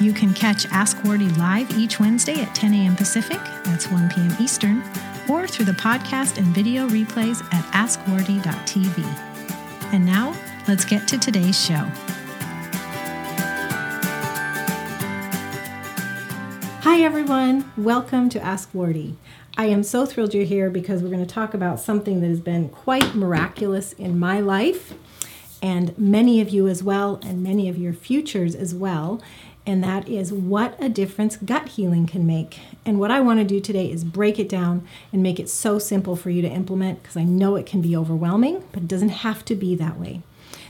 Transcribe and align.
You 0.00 0.12
can 0.12 0.34
catch 0.34 0.66
Ask 0.66 0.96
Wardee 1.04 1.28
live 1.38 1.70
each 1.78 2.00
Wednesday 2.00 2.40
at 2.40 2.54
10 2.54 2.74
a.m. 2.74 2.96
Pacific, 2.96 3.38
that's 3.64 3.88
1 3.88 4.08
p.m. 4.10 4.34
Eastern, 4.40 4.82
or 5.28 5.46
through 5.46 5.66
the 5.66 5.72
podcast 5.72 6.38
and 6.38 6.46
video 6.48 6.88
replays 6.88 7.42
at 7.52 7.64
askwardee.tv. 7.72 9.04
And 9.92 10.04
now, 10.04 10.34
let's 10.66 10.84
get 10.84 11.06
to 11.08 11.18
today's 11.18 11.62
show. 11.62 11.86
Hi, 16.80 17.02
everyone. 17.02 17.70
Welcome 17.76 18.28
to 18.30 18.40
Ask 18.40 18.72
Wardee. 18.72 19.16
I 19.56 19.66
am 19.66 19.82
so 19.82 20.06
thrilled 20.06 20.34
you're 20.34 20.44
here 20.44 20.70
because 20.70 21.02
we're 21.02 21.10
going 21.10 21.24
to 21.24 21.32
talk 21.32 21.54
about 21.54 21.78
something 21.78 22.22
that 22.22 22.28
has 22.28 22.40
been 22.40 22.70
quite 22.70 23.14
miraculous 23.14 23.92
in 23.92 24.18
my 24.18 24.40
life 24.40 24.94
and 25.62 25.96
many 25.96 26.40
of 26.40 26.50
you 26.50 26.66
as 26.66 26.82
well, 26.82 27.20
and 27.22 27.40
many 27.40 27.68
of 27.68 27.78
your 27.78 27.92
futures 27.92 28.56
as 28.56 28.74
well 28.74 29.22
and 29.66 29.82
that 29.84 30.08
is 30.08 30.32
what 30.32 30.76
a 30.82 30.88
difference 30.88 31.36
gut 31.36 31.70
healing 31.70 32.06
can 32.06 32.26
make. 32.26 32.58
And 32.84 32.98
what 32.98 33.10
I 33.10 33.20
want 33.20 33.40
to 33.40 33.44
do 33.44 33.60
today 33.60 33.90
is 33.90 34.04
break 34.04 34.38
it 34.38 34.48
down 34.48 34.86
and 35.12 35.22
make 35.22 35.38
it 35.38 35.48
so 35.48 35.78
simple 35.78 36.16
for 36.16 36.30
you 36.30 36.42
to 36.42 36.48
implement 36.48 37.02
because 37.02 37.16
I 37.16 37.24
know 37.24 37.56
it 37.56 37.66
can 37.66 37.80
be 37.80 37.96
overwhelming, 37.96 38.64
but 38.72 38.82
it 38.82 38.88
doesn't 38.88 39.10
have 39.10 39.44
to 39.46 39.54
be 39.54 39.74
that 39.76 39.98
way. 39.98 40.22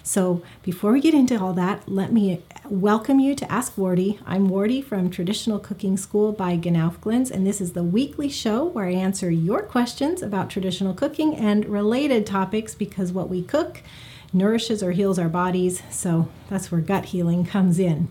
So, 0.05 0.43
before 0.65 0.93
we 0.93 1.01
get 1.01 1.15
into 1.15 1.41
all 1.41 1.53
that, 1.53 1.89
let 1.89 2.13
me 2.13 2.43
welcome 2.69 3.21
you 3.21 3.37
to 3.37 3.51
Ask 3.51 3.77
Wardee. 3.77 4.19
I'm 4.27 4.49
Wardee 4.49 4.83
from 4.83 5.11
Traditional 5.11 5.61
Cooking 5.61 5.97
School 5.97 6.33
by 6.33 6.57
GNOWFGLINS, 6.57 7.31
and 7.31 7.47
this 7.47 7.61
is 7.61 7.73
the 7.73 7.85
weekly 7.85 8.29
show 8.29 8.65
where 8.65 8.87
I 8.87 8.95
answer 8.95 9.31
your 9.31 9.63
questions 9.63 10.21
about 10.21 10.51
traditional 10.51 10.93
cooking 10.93 11.37
and 11.37 11.67
related 11.67 12.27
topics 12.27 12.75
because 12.75 13.13
what 13.13 13.29
we 13.29 13.43
cook 13.43 13.81
nourishes 14.33 14.83
or 14.83 14.91
heals 14.91 15.21
our 15.21 15.29
bodies. 15.29 15.83
So, 15.89 16.29
that's 16.51 16.73
where 16.73 16.81
gut 16.81 17.07
healing 17.07 17.45
comes 17.47 17.79
in. 17.79 18.09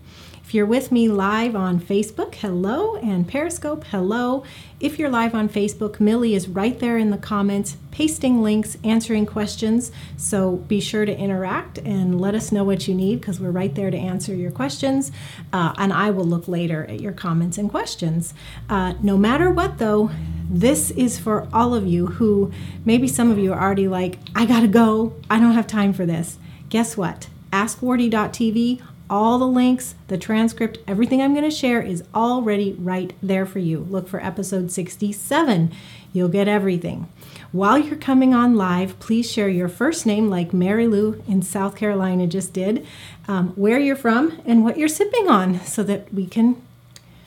If 0.51 0.55
you're 0.55 0.65
with 0.65 0.91
me 0.91 1.07
live 1.07 1.55
on 1.55 1.79
Facebook, 1.79 2.35
hello, 2.35 2.97
and 2.97 3.25
Periscope, 3.25 3.85
hello. 3.85 4.43
If 4.81 4.99
you're 4.99 5.09
live 5.09 5.33
on 5.33 5.47
Facebook, 5.47 6.01
Millie 6.01 6.35
is 6.35 6.49
right 6.49 6.77
there 6.77 6.97
in 6.97 7.09
the 7.09 7.17
comments, 7.17 7.77
pasting 7.91 8.43
links, 8.43 8.77
answering 8.83 9.25
questions. 9.25 9.93
So 10.17 10.57
be 10.57 10.81
sure 10.81 11.05
to 11.05 11.17
interact 11.17 11.77
and 11.77 12.19
let 12.19 12.35
us 12.35 12.51
know 12.51 12.65
what 12.65 12.85
you 12.85 12.93
need 12.93 13.21
because 13.21 13.39
we're 13.39 13.49
right 13.49 13.73
there 13.73 13.91
to 13.91 13.97
answer 13.97 14.35
your 14.35 14.51
questions. 14.51 15.13
Uh, 15.53 15.73
and 15.77 15.93
I 15.93 16.11
will 16.11 16.25
look 16.25 16.49
later 16.49 16.83
at 16.83 16.99
your 16.99 17.13
comments 17.13 17.57
and 17.57 17.69
questions. 17.69 18.33
Uh, 18.67 18.95
no 19.01 19.15
matter 19.15 19.49
what, 19.49 19.77
though, 19.77 20.11
this 20.49 20.91
is 20.91 21.17
for 21.17 21.47
all 21.53 21.73
of 21.73 21.87
you 21.87 22.07
who 22.07 22.51
maybe 22.83 23.07
some 23.07 23.31
of 23.31 23.37
you 23.37 23.53
are 23.53 23.61
already 23.61 23.87
like, 23.87 24.19
I 24.35 24.45
gotta 24.45 24.67
go, 24.67 25.13
I 25.29 25.39
don't 25.39 25.53
have 25.53 25.67
time 25.67 25.93
for 25.93 26.05
this. 26.05 26.37
Guess 26.67 26.97
what? 26.97 27.29
AskWardee.tv 27.53 28.81
all 29.11 29.37
the 29.37 29.45
links, 29.45 29.93
the 30.07 30.17
transcript, 30.17 30.79
everything 30.87 31.21
I'm 31.21 31.33
going 31.33 31.47
to 31.47 31.55
share 31.55 31.81
is 31.81 32.03
already 32.15 32.73
right 32.79 33.13
there 33.21 33.45
for 33.45 33.59
you. 33.59 33.85
Look 33.89 34.07
for 34.07 34.23
episode 34.23 34.71
67. 34.71 35.71
You'll 36.13 36.29
get 36.29 36.47
everything. 36.47 37.09
While 37.51 37.77
you're 37.77 37.97
coming 37.97 38.33
on 38.33 38.55
live, 38.55 38.97
please 38.99 39.29
share 39.29 39.49
your 39.49 39.67
first 39.67 40.05
name, 40.05 40.29
like 40.29 40.53
Mary 40.53 40.87
Lou 40.87 41.21
in 41.27 41.41
South 41.41 41.75
Carolina 41.75 42.25
just 42.25 42.53
did, 42.53 42.87
um, 43.27 43.49
where 43.49 43.79
you're 43.79 43.97
from, 43.97 44.41
and 44.45 44.63
what 44.63 44.77
you're 44.77 44.87
sipping 44.87 45.27
on 45.27 45.59
so 45.65 45.83
that 45.83 46.11
we 46.13 46.25
can 46.25 46.61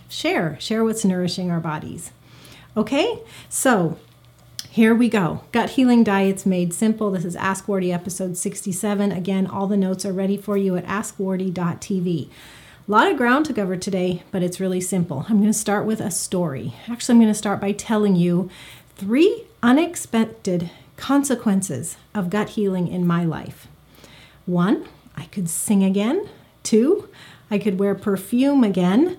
share, 0.09 0.57
share 0.59 0.83
what's 0.83 1.05
nourishing 1.05 1.51
our 1.51 1.61
bodies. 1.61 2.13
Okay, 2.77 3.21
so 3.51 3.99
here 4.75 4.93
we 4.93 5.09
go. 5.09 5.41
Gut 5.53 5.71
Healing 5.71 6.03
Diets 6.03 6.45
Made 6.45 6.75
Simple. 6.75 7.13
This 7.13 7.25
is 7.25 7.37
Ask 7.37 7.69
Wardee 7.69 7.93
episode 7.93 8.37
67. 8.37 9.13
Again, 9.13 9.47
all 9.47 9.69
the 9.69 9.77
notes 9.77 10.05
are 10.05 10.13
ready 10.13 10.37
for 10.37 10.57
you 10.57 10.75
at 10.75 10.85
askwardee.tv. 10.85 12.29
A 12.29 12.91
lot 12.91 13.09
of 13.09 13.17
ground 13.17 13.47
to 13.47 13.55
cover 13.55 13.77
today, 13.77 14.25
but 14.33 14.43
it's 14.43 14.59
really 14.59 14.81
simple. 14.81 15.27
I'm 15.29 15.37
going 15.37 15.47
to 15.47 15.53
start 15.53 15.87
with 15.87 16.01
a 16.01 16.11
story. 16.11 16.75
Actually, 16.89 17.13
I'm 17.13 17.21
going 17.21 17.31
to 17.31 17.39
start 17.39 17.61
by 17.61 17.71
telling 17.71 18.17
you 18.17 18.51
three 18.97 19.45
unexpected 19.63 20.73
consequences 20.97 21.97
of 22.13 22.29
gut 22.29 22.49
healing 22.51 22.89
in 22.89 23.07
my 23.07 23.25
life. 23.25 23.69
One, 24.45 24.89
I 25.17 25.27
could 25.27 25.49
sing 25.49 25.85
again. 25.85 26.29
Two, 26.65 27.09
I 27.49 27.59
could 27.59 27.79
wear 27.79 27.95
perfume 27.95 28.65
again. 28.65 29.19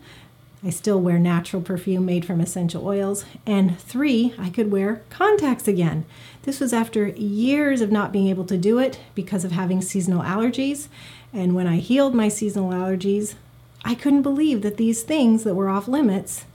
I 0.65 0.71
still 0.71 0.99
wear 0.99 1.19
natural 1.19 1.61
perfume 1.61 2.07
made 2.07 2.25
from 2.25 2.41
essential 2.41 2.87
oils. 2.87 3.23
And 3.45 3.79
three, 3.79 4.33
I 4.35 4.49
could 4.49 4.71
wear 4.71 5.03
contacts 5.11 5.67
again. 5.67 6.05
This 6.41 6.59
was 6.59 6.73
after 6.73 7.09
years 7.09 7.81
of 7.81 7.91
not 7.91 8.11
being 8.11 8.29
able 8.29 8.45
to 8.45 8.57
do 8.57 8.79
it 8.79 8.99
because 9.13 9.45
of 9.45 9.51
having 9.51 9.83
seasonal 9.83 10.23
allergies. 10.23 10.87
And 11.31 11.53
when 11.53 11.67
I 11.67 11.77
healed 11.77 12.15
my 12.15 12.29
seasonal 12.29 12.71
allergies, 12.71 13.35
I 13.83 13.93
couldn't 13.93 14.23
believe 14.23 14.63
that 14.63 14.77
these 14.77 15.03
things 15.03 15.43
that 15.43 15.53
were 15.53 15.69
off 15.69 15.87
limits, 15.87 16.45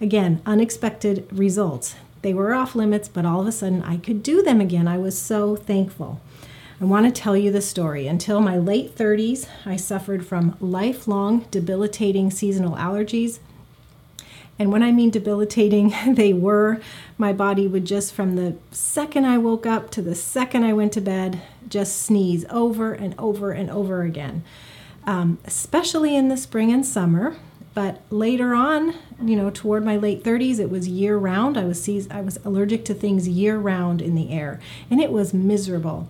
again, 0.00 0.40
unexpected 0.46 1.28
results. 1.30 1.96
They 2.22 2.32
were 2.32 2.54
off 2.54 2.74
limits, 2.74 3.08
but 3.08 3.26
all 3.26 3.42
of 3.42 3.46
a 3.46 3.52
sudden 3.52 3.82
I 3.82 3.98
could 3.98 4.22
do 4.22 4.42
them 4.42 4.62
again. 4.62 4.88
I 4.88 4.96
was 4.96 5.18
so 5.18 5.54
thankful. 5.54 6.18
I 6.80 6.86
want 6.86 7.04
to 7.04 7.20
tell 7.20 7.36
you 7.36 7.52
the 7.52 7.60
story. 7.60 8.06
Until 8.06 8.40
my 8.40 8.56
late 8.56 8.96
30s, 8.96 9.46
I 9.66 9.76
suffered 9.76 10.24
from 10.24 10.56
lifelong 10.60 11.44
debilitating 11.50 12.30
seasonal 12.30 12.76
allergies 12.76 13.38
and 14.60 14.70
when 14.70 14.82
I 14.82 14.92
mean 14.92 15.08
debilitating, 15.08 15.94
they 16.14 16.34
were. 16.34 16.80
My 17.16 17.32
body 17.32 17.66
would 17.66 17.86
just, 17.86 18.12
from 18.12 18.36
the 18.36 18.56
second 18.70 19.24
I 19.24 19.38
woke 19.38 19.64
up 19.64 19.90
to 19.92 20.02
the 20.02 20.14
second 20.14 20.64
I 20.64 20.74
went 20.74 20.92
to 20.92 21.00
bed, 21.00 21.40
just 21.66 22.02
sneeze 22.02 22.44
over 22.50 22.92
and 22.92 23.14
over 23.18 23.52
and 23.52 23.70
over 23.70 24.02
again, 24.02 24.44
um, 25.06 25.38
especially 25.46 26.14
in 26.14 26.28
the 26.28 26.36
spring 26.36 26.70
and 26.70 26.84
summer. 26.84 27.36
But 27.72 28.02
later 28.10 28.52
on, 28.52 28.94
you 29.22 29.34
know, 29.34 29.48
toward 29.48 29.82
my 29.82 29.96
late 29.96 30.22
30s, 30.22 30.58
it 30.58 30.68
was 30.68 30.86
year 30.86 31.16
round. 31.16 31.56
I 31.56 31.64
was 31.64 31.88
I 32.10 32.20
was 32.20 32.38
allergic 32.44 32.84
to 32.86 32.94
things 32.94 33.28
year 33.28 33.56
round 33.56 34.02
in 34.02 34.14
the 34.14 34.30
air, 34.30 34.60
and 34.90 35.00
it 35.00 35.10
was 35.10 35.32
miserable. 35.32 36.06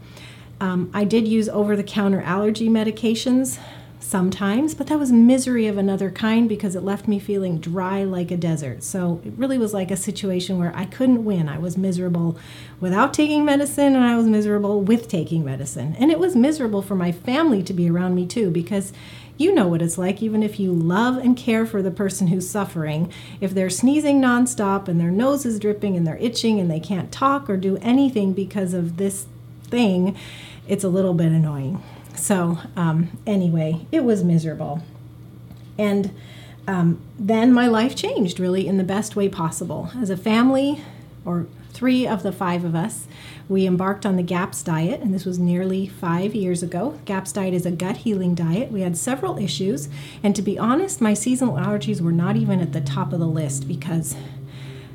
Um, 0.60 0.90
I 0.92 1.04
did 1.04 1.28
use 1.28 1.48
over 1.48 1.76
the 1.76 1.84
counter 1.84 2.20
allergy 2.20 2.68
medications 2.68 3.60
sometimes, 4.00 4.74
but 4.74 4.86
that 4.88 4.98
was 4.98 5.12
misery 5.12 5.66
of 5.66 5.78
another 5.78 6.10
kind 6.10 6.48
because 6.48 6.74
it 6.74 6.82
left 6.82 7.06
me 7.06 7.18
feeling 7.18 7.58
dry 7.58 8.02
like 8.02 8.30
a 8.30 8.36
desert. 8.36 8.82
So 8.82 9.20
it 9.24 9.32
really 9.36 9.58
was 9.58 9.74
like 9.74 9.90
a 9.90 9.96
situation 9.96 10.58
where 10.58 10.74
I 10.74 10.86
couldn't 10.86 11.24
win. 11.24 11.48
I 11.48 11.58
was 11.58 11.76
miserable 11.76 12.38
without 12.80 13.14
taking 13.14 13.44
medicine 13.44 13.94
and 13.94 14.04
I 14.04 14.16
was 14.16 14.26
miserable 14.26 14.80
with 14.80 15.06
taking 15.06 15.44
medicine. 15.44 15.94
And 15.98 16.10
it 16.10 16.18
was 16.18 16.34
miserable 16.34 16.82
for 16.82 16.94
my 16.94 17.12
family 17.12 17.62
to 17.62 17.72
be 17.72 17.90
around 17.90 18.14
me 18.14 18.26
too 18.26 18.50
because 18.50 18.92
you 19.36 19.54
know 19.54 19.68
what 19.68 19.80
it's 19.80 19.96
like, 19.96 20.22
even 20.22 20.42
if 20.42 20.60
you 20.60 20.72
love 20.72 21.16
and 21.16 21.36
care 21.36 21.64
for 21.64 21.80
the 21.80 21.90
person 21.90 22.26
who's 22.26 22.48
suffering. 22.48 23.10
If 23.40 23.54
they're 23.54 23.70
sneezing 23.70 24.20
nonstop 24.20 24.86
and 24.86 25.00
their 25.00 25.10
nose 25.10 25.46
is 25.46 25.58
dripping 25.58 25.96
and 25.96 26.06
they're 26.06 26.18
itching 26.18 26.60
and 26.60 26.70
they 26.70 26.80
can't 26.80 27.10
talk 27.10 27.48
or 27.48 27.56
do 27.56 27.78
anything 27.78 28.34
because 28.34 28.74
of 28.74 28.98
this 28.98 29.26
thing, 29.62 30.14
it's 30.68 30.84
a 30.84 30.90
little 30.90 31.14
bit 31.14 31.32
annoying. 31.32 31.82
So, 32.14 32.58
um, 32.76 33.18
anyway, 33.26 33.86
it 33.90 34.04
was 34.04 34.22
miserable. 34.22 34.82
And 35.78 36.12
um, 36.68 37.00
then 37.18 37.52
my 37.52 37.66
life 37.66 37.96
changed 37.96 38.38
really 38.38 38.66
in 38.66 38.76
the 38.76 38.84
best 38.84 39.16
way 39.16 39.28
possible. 39.28 39.90
As 39.96 40.10
a 40.10 40.16
family, 40.16 40.82
or 41.24 41.46
three 41.72 42.06
of 42.06 42.22
the 42.22 42.32
five 42.32 42.64
of 42.64 42.74
us, 42.74 43.06
we 43.48 43.66
embarked 43.66 44.06
on 44.06 44.16
the 44.16 44.22
GAPS 44.22 44.62
diet, 44.62 45.00
and 45.00 45.12
this 45.12 45.24
was 45.24 45.38
nearly 45.38 45.86
five 45.86 46.34
years 46.34 46.62
ago. 46.62 47.00
GAPS 47.04 47.32
diet 47.32 47.54
is 47.54 47.66
a 47.66 47.70
gut 47.70 47.98
healing 47.98 48.34
diet. 48.34 48.70
We 48.70 48.82
had 48.82 48.96
several 48.96 49.38
issues, 49.38 49.88
and 50.22 50.36
to 50.36 50.42
be 50.42 50.58
honest, 50.58 51.00
my 51.00 51.14
seasonal 51.14 51.56
allergies 51.56 52.00
were 52.00 52.12
not 52.12 52.36
even 52.36 52.60
at 52.60 52.72
the 52.72 52.80
top 52.80 53.12
of 53.12 53.20
the 53.20 53.26
list 53.26 53.66
because 53.66 54.14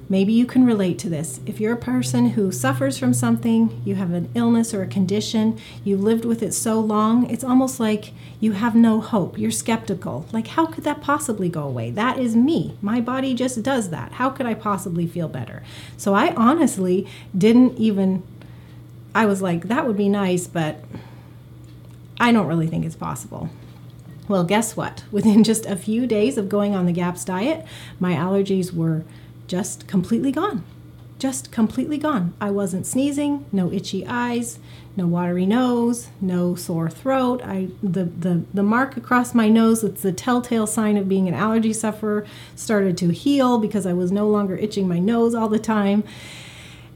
Maybe 0.07 0.33
you 0.33 0.45
can 0.45 0.65
relate 0.65 0.99
to 0.99 1.09
this. 1.09 1.39
If 1.47 1.59
you're 1.59 1.73
a 1.73 1.77
person 1.77 2.29
who 2.29 2.51
suffers 2.51 2.97
from 2.97 3.13
something, 3.13 3.81
you 3.83 3.95
have 3.95 4.11
an 4.11 4.29
illness 4.35 4.73
or 4.73 4.83
a 4.83 4.87
condition, 4.87 5.59
you've 5.83 6.03
lived 6.03 6.25
with 6.25 6.43
it 6.43 6.53
so 6.53 6.79
long, 6.79 7.27
it's 7.29 7.43
almost 7.43 7.79
like 7.79 8.13
you 8.39 8.51
have 8.51 8.75
no 8.75 9.01
hope. 9.01 9.37
You're 9.39 9.49
skeptical. 9.49 10.27
Like, 10.31 10.47
how 10.47 10.67
could 10.67 10.83
that 10.83 11.01
possibly 11.01 11.49
go 11.49 11.63
away? 11.63 11.89
That 11.89 12.19
is 12.19 12.35
me. 12.35 12.77
My 12.81 13.01
body 13.01 13.33
just 13.33 13.63
does 13.63 13.89
that. 13.89 14.13
How 14.13 14.29
could 14.29 14.45
I 14.45 14.53
possibly 14.53 15.07
feel 15.07 15.27
better? 15.27 15.63
So 15.97 16.13
I 16.13 16.35
honestly 16.35 17.07
didn't 17.35 17.75
even, 17.77 18.21
I 19.15 19.25
was 19.25 19.41
like, 19.41 19.69
that 19.69 19.87
would 19.87 19.97
be 19.97 20.09
nice, 20.09 20.45
but 20.45 20.83
I 22.19 22.31
don't 22.31 22.47
really 22.47 22.67
think 22.67 22.85
it's 22.85 22.95
possible. 22.95 23.49
Well, 24.27 24.43
guess 24.43 24.77
what? 24.77 25.03
Within 25.11 25.43
just 25.43 25.65
a 25.65 25.75
few 25.75 26.05
days 26.05 26.37
of 26.37 26.47
going 26.47 26.75
on 26.75 26.85
the 26.85 26.91
GAPS 26.91 27.25
diet, 27.25 27.65
my 27.99 28.13
allergies 28.13 28.71
were 28.71 29.03
just 29.47 29.87
completely 29.87 30.31
gone. 30.31 30.63
Just 31.17 31.51
completely 31.51 31.97
gone. 31.97 32.33
I 32.41 32.51
wasn't 32.51 32.85
sneezing, 32.85 33.45
no 33.51 33.71
itchy 33.71 34.05
eyes, 34.05 34.59
no 34.97 35.07
watery 35.07 35.45
nose, 35.45 36.09
no 36.19 36.55
sore 36.55 36.89
throat. 36.89 37.41
I 37.43 37.69
the 37.81 38.03
the 38.05 38.43
the 38.53 38.63
mark 38.63 38.97
across 38.97 39.33
my 39.33 39.47
nose 39.47 39.81
that's 39.81 40.01
the 40.01 40.11
telltale 40.11 40.67
sign 40.67 40.97
of 40.97 41.07
being 41.07 41.27
an 41.27 41.33
allergy 41.33 41.71
sufferer 41.71 42.25
started 42.55 42.97
to 42.97 43.09
heal 43.09 43.57
because 43.57 43.85
I 43.85 43.93
was 43.93 44.11
no 44.11 44.27
longer 44.27 44.57
itching 44.57 44.87
my 44.87 44.99
nose 44.99 45.33
all 45.33 45.47
the 45.47 45.59
time. 45.59 46.03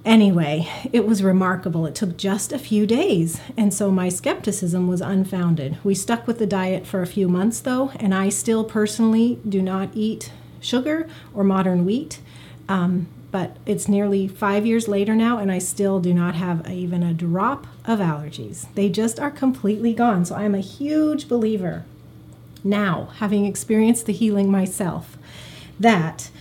Anyway, 0.06 0.68
it 0.94 1.06
was 1.06 1.22
remarkable. 1.22 1.86
It 1.86 1.94
took 1.94 2.16
just 2.16 2.54
a 2.54 2.60
few 2.60 2.88
days, 2.88 3.42
and 3.58 3.74
so 3.74 3.92
my 3.92 4.08
skepticism 4.08 4.88
was 4.88 5.02
unfounded. 5.02 5.78
We 5.84 5.94
stuck 5.94 6.26
with 6.26 6.40
the 6.40 6.48
diet 6.48 6.88
for 6.88 7.02
a 7.02 7.08
few 7.08 7.28
months 7.28 7.60
though, 7.60 7.92
and 7.98 8.14
I 8.16 8.30
still 8.30 8.64
personally 8.64 9.40
do 9.48 9.62
not 9.62 9.90
eat 9.94 10.32
sugar 10.60 11.08
or 11.34 11.44
modern 11.44 11.86
wheat. 11.86 12.20
Um, 12.68 13.08
but 13.32 13.58
it's 13.66 13.88
nearly 13.88 14.28
five 14.28 14.66
years 14.66 14.88
later 14.88 15.16
now, 15.16 15.38
and 15.38 15.52
I 15.52 15.60
still 15.60 16.00
do 16.00 16.14
not 16.14 16.36
have 16.36 16.66
a, 16.68 16.74
even 16.74 17.04
a 17.04 17.14
drop 17.14 17.68
of 17.86 18.00
allergies. 18.00 18.66
They 18.74 18.90
just 18.90 19.20
are 19.20 19.30
completely 19.32 19.94
gone. 19.94 20.26
So 20.26 20.36
I'm 20.36 20.56
a 20.56 20.60
huge 20.60 21.28
believer 21.28 21.86
now, 22.64 23.10
having 23.18 23.46
experienced 23.46 24.06
the 24.06 24.14
healing 24.14 24.52
myself, 24.52 25.18
that 25.80 26.32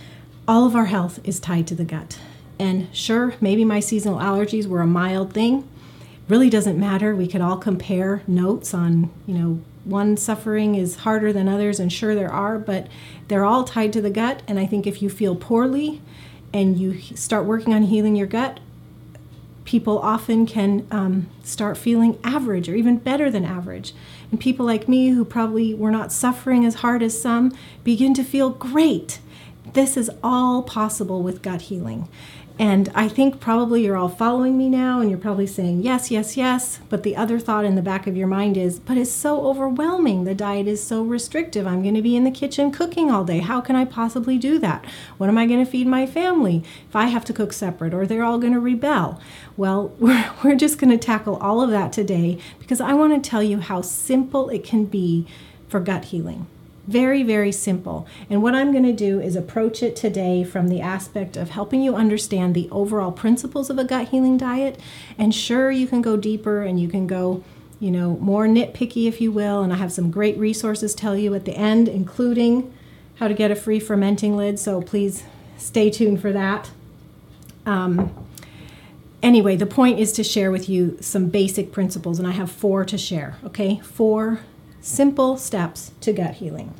all 0.47 0.65
of 0.65 0.75
our 0.75 0.87
health 0.87 1.19
is 1.23 1.39
tied 1.39 1.67
to 1.67 1.75
the 1.75 1.85
gut. 1.85 2.19
And 2.57 2.93
sure, 2.93 3.35
maybe 3.39 3.63
my 3.63 3.79
seasonal 3.79 4.19
allergies 4.19 4.65
were 4.65 4.81
a 4.81 4.87
mild 4.87 5.31
thing. 5.33 5.69
Really 6.27 6.49
doesn't 6.49 6.79
matter. 6.79 7.15
We 7.15 7.27
could 7.27 7.41
all 7.41 7.57
compare 7.57 8.23
notes 8.27 8.73
on, 8.73 9.11
you 9.25 9.35
know, 9.35 9.61
one 9.85 10.17
suffering 10.17 10.75
is 10.75 10.97
harder 10.97 11.31
than 11.31 11.47
others, 11.47 11.79
and 11.79 11.91
sure 11.91 12.13
there 12.13 12.31
are, 12.31 12.59
but 12.59 12.87
they're 13.29 13.45
all 13.45 13.63
tied 13.63 13.93
to 13.93 14.01
the 14.01 14.09
gut. 14.09 14.43
And 14.47 14.59
I 14.59 14.65
think 14.65 14.85
if 14.85 15.01
you 15.01 15.09
feel 15.09 15.35
poorly, 15.35 16.01
and 16.53 16.79
you 16.79 16.99
start 17.15 17.45
working 17.45 17.73
on 17.73 17.83
healing 17.83 18.15
your 18.15 18.27
gut, 18.27 18.59
people 19.65 19.99
often 19.99 20.45
can 20.47 20.87
um, 20.89 21.29
start 21.43 21.77
feeling 21.77 22.17
average 22.23 22.67
or 22.67 22.75
even 22.75 22.97
better 22.97 23.29
than 23.29 23.45
average. 23.45 23.93
And 24.31 24.39
people 24.39 24.65
like 24.65 24.87
me, 24.87 25.09
who 25.09 25.23
probably 25.23 25.73
were 25.73 25.91
not 25.91 26.11
suffering 26.11 26.65
as 26.65 26.75
hard 26.75 27.03
as 27.03 27.19
some, 27.19 27.55
begin 27.83 28.13
to 28.15 28.23
feel 28.23 28.49
great. 28.49 29.19
This 29.73 29.95
is 29.95 30.09
all 30.23 30.63
possible 30.63 31.21
with 31.21 31.43
gut 31.43 31.63
healing. 31.63 32.07
And 32.59 32.91
I 32.93 33.07
think 33.07 33.39
probably 33.39 33.85
you're 33.85 33.95
all 33.95 34.09
following 34.09 34.57
me 34.57 34.67
now 34.67 34.99
and 34.99 35.09
you're 35.09 35.17
probably 35.17 35.47
saying, 35.47 35.81
yes, 35.81 36.11
yes, 36.11 36.35
yes. 36.35 36.81
But 36.89 37.03
the 37.03 37.15
other 37.15 37.39
thought 37.39 37.63
in 37.63 37.75
the 37.75 37.81
back 37.81 38.05
of 38.05 38.17
your 38.17 38.27
mind 38.27 38.57
is, 38.57 38.79
but 38.79 38.97
it's 38.97 39.09
so 39.09 39.47
overwhelming. 39.47 40.25
The 40.25 40.35
diet 40.35 40.67
is 40.67 40.83
so 40.83 41.01
restrictive. 41.01 41.65
I'm 41.65 41.81
going 41.81 41.95
to 41.95 42.01
be 42.01 42.17
in 42.17 42.25
the 42.25 42.31
kitchen 42.31 42.69
cooking 42.69 43.09
all 43.09 43.23
day. 43.23 43.39
How 43.39 43.61
can 43.61 43.77
I 43.77 43.85
possibly 43.85 44.37
do 44.37 44.59
that? 44.59 44.83
What 45.17 45.29
am 45.29 45.37
I 45.37 45.45
going 45.45 45.63
to 45.63 45.71
feed 45.71 45.87
my 45.87 46.05
family 46.05 46.61
if 46.89 46.97
I 46.97 47.05
have 47.05 47.23
to 47.25 47.33
cook 47.33 47.53
separate 47.53 47.93
or 47.93 48.05
they're 48.05 48.25
all 48.25 48.39
going 48.39 48.53
to 48.53 48.59
rebel? 48.59 49.21
Well, 49.55 49.93
we're, 49.99 50.29
we're 50.43 50.55
just 50.55 50.79
going 50.79 50.91
to 50.91 50.97
tackle 50.97 51.37
all 51.37 51.61
of 51.61 51.69
that 51.69 51.93
today 51.93 52.39
because 52.59 52.81
I 52.81 52.91
want 52.93 53.23
to 53.23 53.29
tell 53.29 53.41
you 53.41 53.61
how 53.61 53.81
simple 53.81 54.49
it 54.49 54.65
can 54.65 54.83
be 54.83 55.25
for 55.69 55.79
gut 55.79 56.05
healing. 56.05 56.45
Very, 56.89 57.21
very 57.21 57.51
simple. 57.51 58.07
And 58.31 58.41
what 58.41 58.55
I'm 58.55 58.71
going 58.71 58.83
to 58.83 58.93
do 58.93 59.19
is 59.19 59.35
approach 59.35 59.83
it 59.83 59.95
today 59.95 60.43
from 60.43 60.69
the 60.69 60.81
aspect 60.81 61.37
of 61.37 61.51
helping 61.51 61.83
you 61.83 61.95
understand 61.95 62.55
the 62.55 62.67
overall 62.71 63.11
principles 63.11 63.69
of 63.69 63.77
a 63.77 63.83
gut 63.83 64.07
healing 64.07 64.37
diet. 64.37 64.79
And 65.15 65.35
sure, 65.35 65.69
you 65.69 65.85
can 65.85 66.01
go 66.01 66.17
deeper 66.17 66.63
and 66.63 66.79
you 66.79 66.87
can 66.87 67.05
go, 67.05 67.43
you 67.79 67.91
know, 67.91 68.17
more 68.17 68.47
nitpicky, 68.47 69.07
if 69.07 69.21
you 69.21 69.31
will. 69.31 69.61
And 69.61 69.71
I 69.71 69.75
have 69.75 69.91
some 69.91 70.09
great 70.09 70.35
resources 70.39 70.95
tell 70.95 71.15
you 71.15 71.35
at 71.35 71.45
the 71.45 71.55
end, 71.55 71.87
including 71.87 72.73
how 73.17 73.27
to 73.27 73.35
get 73.35 73.51
a 73.51 73.55
free 73.55 73.79
fermenting 73.79 74.35
lid. 74.35 74.57
So 74.57 74.81
please 74.81 75.23
stay 75.59 75.91
tuned 75.91 76.19
for 76.19 76.31
that. 76.31 76.71
Um, 77.67 78.11
anyway, 79.21 79.57
the 79.57 79.67
point 79.67 79.99
is 79.99 80.11
to 80.13 80.23
share 80.23 80.49
with 80.49 80.67
you 80.67 80.97
some 81.01 81.29
basic 81.29 81.71
principles, 81.71 82.17
and 82.17 82.27
I 82.27 82.31
have 82.31 82.49
four 82.49 82.83
to 82.85 82.97
share, 82.97 83.37
okay? 83.43 83.79
Four 83.83 84.39
simple 84.81 85.37
steps 85.37 85.91
to 86.01 86.13
gut 86.13 86.35
healing. 86.35 86.73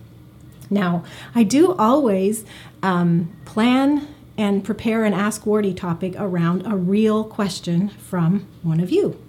Now, 0.69 1.03
I 1.33 1.43
do 1.43 1.73
always 1.73 2.45
um, 2.83 3.35
plan 3.45 4.07
and 4.37 4.63
prepare 4.63 5.03
an 5.03 5.13
Ask 5.13 5.45
Wardee 5.45 5.73
topic 5.73 6.15
around 6.17 6.65
a 6.65 6.75
real 6.75 7.23
question 7.23 7.89
from 7.89 8.47
one 8.61 8.79
of 8.79 8.91
you. 8.91 9.21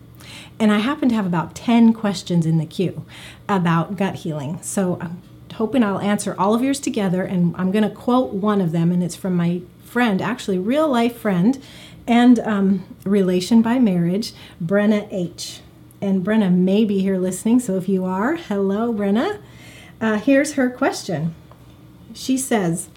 And 0.59 0.71
I 0.71 0.79
happen 0.79 1.09
to 1.09 1.15
have 1.15 1.27
about 1.27 1.55
10 1.55 1.95
questions 1.95 2.47
in 2.47 2.59
the 2.59 2.67
queue 2.67 3.05
about 3.49 3.97
gut 3.97 4.17
healing. 4.17 4.63
So 4.63 4.99
I'm 5.01 5.23
hoping 5.55 5.83
I'll 5.83 5.99
answer 5.99 6.37
all 6.39 6.55
of 6.55 6.63
yours 6.63 6.79
together, 6.79 7.25
and 7.25 7.55
I'm 7.57 7.73
going 7.73 7.83
to 7.83 7.91
quote 7.91 8.33
one 8.33 8.61
of 8.61 8.71
them, 8.73 8.93
and 8.93 9.03
it's 9.03 9.17
from 9.17 9.35
my 9.35 9.63
friend, 9.83 10.23
actually, 10.23 10.59
real 10.59 10.89
life 10.89 11.17
friend 11.19 11.61
and 12.07 12.39
um, 12.41 12.97
relation 13.05 13.63
by 13.63 13.79
marriage, 13.79 14.33
Brenna 14.63 15.09
H 15.11 15.61
and 16.01 16.25
Brenna 16.25 16.53
may 16.53 16.85
be 16.85 17.01
here 17.01 17.19
listening. 17.19 17.61
So 17.61 17.77
if 17.77 17.89
you 17.89 18.05
are, 18.05 18.37
hello, 18.37 18.93
Brenna. 18.93 19.41
Uh, 20.01 20.19
here's 20.19 20.55
her 20.55 20.71
question. 20.71 21.35
She 22.15 22.39
says, 22.39 22.89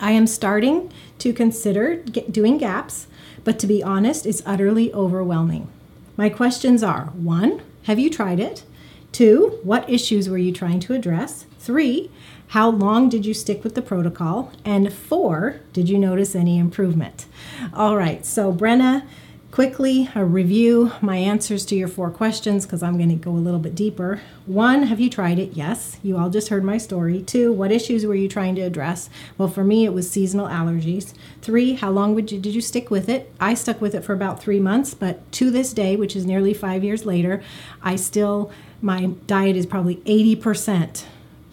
I 0.00 0.12
am 0.12 0.26
starting 0.26 0.92
to 1.18 1.32
consider 1.32 1.96
doing 1.96 2.58
GAPS, 2.58 3.08
but 3.44 3.58
to 3.58 3.66
be 3.66 3.82
honest, 3.82 4.26
it's 4.26 4.42
utterly 4.46 4.92
overwhelming. 4.92 5.68
My 6.16 6.28
questions 6.28 6.82
are 6.82 7.06
one, 7.14 7.62
have 7.84 7.98
you 7.98 8.10
tried 8.10 8.40
it? 8.40 8.64
Two, 9.10 9.58
what 9.62 9.88
issues 9.88 10.28
were 10.28 10.38
you 10.38 10.52
trying 10.52 10.80
to 10.80 10.94
address? 10.94 11.46
Three, 11.58 12.10
how 12.48 12.70
long 12.70 13.08
did 13.08 13.26
you 13.26 13.34
stick 13.34 13.64
with 13.64 13.74
the 13.74 13.82
protocol? 13.82 14.52
And 14.64 14.92
four, 14.92 15.60
did 15.72 15.88
you 15.88 15.98
notice 15.98 16.34
any 16.34 16.58
improvement? 16.58 17.26
All 17.74 17.96
right, 17.96 18.24
so 18.24 18.52
Brenna, 18.52 19.06
quickly 19.50 20.10
a 20.14 20.24
review 20.24 20.92
my 21.00 21.16
answers 21.16 21.64
to 21.66 21.74
your 21.74 21.88
four 21.88 22.10
questions 22.10 22.66
because 22.66 22.82
I'm 22.82 22.96
going 22.96 23.08
to 23.08 23.14
go 23.14 23.30
a 23.30 23.32
little 23.32 23.58
bit 23.58 23.74
deeper. 23.74 24.20
One, 24.46 24.84
have 24.84 25.00
you 25.00 25.08
tried 25.08 25.38
it? 25.38 25.52
Yes. 25.54 25.98
You 26.02 26.18
all 26.18 26.30
just 26.30 26.48
heard 26.48 26.64
my 26.64 26.78
story. 26.78 27.22
Two, 27.22 27.52
what 27.52 27.72
issues 27.72 28.04
were 28.04 28.14
you 28.14 28.28
trying 28.28 28.54
to 28.56 28.60
address? 28.62 29.08
Well, 29.36 29.48
for 29.48 29.64
me, 29.64 29.84
it 29.84 29.94
was 29.94 30.10
seasonal 30.10 30.46
allergies. 30.48 31.14
Three, 31.40 31.74
how 31.74 31.90
long 31.90 32.14
would 32.14 32.30
you, 32.30 32.38
did 32.38 32.54
you 32.54 32.60
stick 32.60 32.90
with 32.90 33.08
it? 33.08 33.32
I 33.40 33.54
stuck 33.54 33.80
with 33.80 33.94
it 33.94 34.04
for 34.04 34.12
about 34.12 34.42
three 34.42 34.60
months, 34.60 34.94
but 34.94 35.30
to 35.32 35.50
this 35.50 35.72
day, 35.72 35.96
which 35.96 36.14
is 36.14 36.26
nearly 36.26 36.52
five 36.52 36.84
years 36.84 37.06
later, 37.06 37.42
I 37.82 37.96
still, 37.96 38.52
my 38.82 39.06
diet 39.26 39.56
is 39.56 39.66
probably 39.66 39.96
80% 39.96 41.04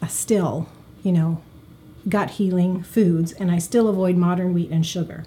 uh, 0.01 0.07
still, 0.07 0.67
you 1.01 1.11
know, 1.11 1.41
gut 2.07 2.31
healing 2.31 2.83
foods, 2.83 3.31
and 3.31 3.49
I 3.49 3.57
still 3.57 3.87
avoid 3.87 4.15
modern 4.15 4.53
wheat 4.53 4.69
and 4.69 4.85
sugar. 4.85 5.23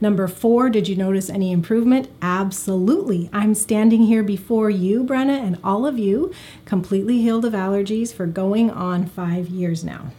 Number 0.00 0.26
four, 0.28 0.70
did 0.70 0.88
you 0.88 0.96
notice 0.96 1.28
any 1.28 1.52
improvement? 1.52 2.08
Absolutely. 2.22 3.28
I'm 3.32 3.54
standing 3.54 4.04
here 4.04 4.22
before 4.22 4.70
you, 4.70 5.04
Brenna, 5.04 5.38
and 5.38 5.58
all 5.62 5.86
of 5.86 5.98
you, 5.98 6.32
completely 6.64 7.18
healed 7.18 7.44
of 7.44 7.52
allergies 7.52 8.12
for 8.12 8.26
going 8.26 8.70
on 8.70 9.06
five 9.06 9.48
years 9.48 9.84
now. 9.84 10.10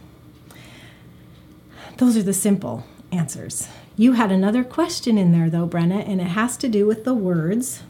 Those 1.96 2.16
are 2.16 2.22
the 2.22 2.32
simple 2.32 2.84
answers. 3.10 3.68
You 3.96 4.12
had 4.12 4.30
another 4.30 4.64
question 4.64 5.18
in 5.18 5.32
there, 5.32 5.50
though, 5.50 5.66
Brenna, 5.66 6.08
and 6.08 6.20
it 6.20 6.28
has 6.28 6.56
to 6.58 6.68
do 6.68 6.86
with 6.86 7.04
the 7.04 7.14
words 7.14 7.82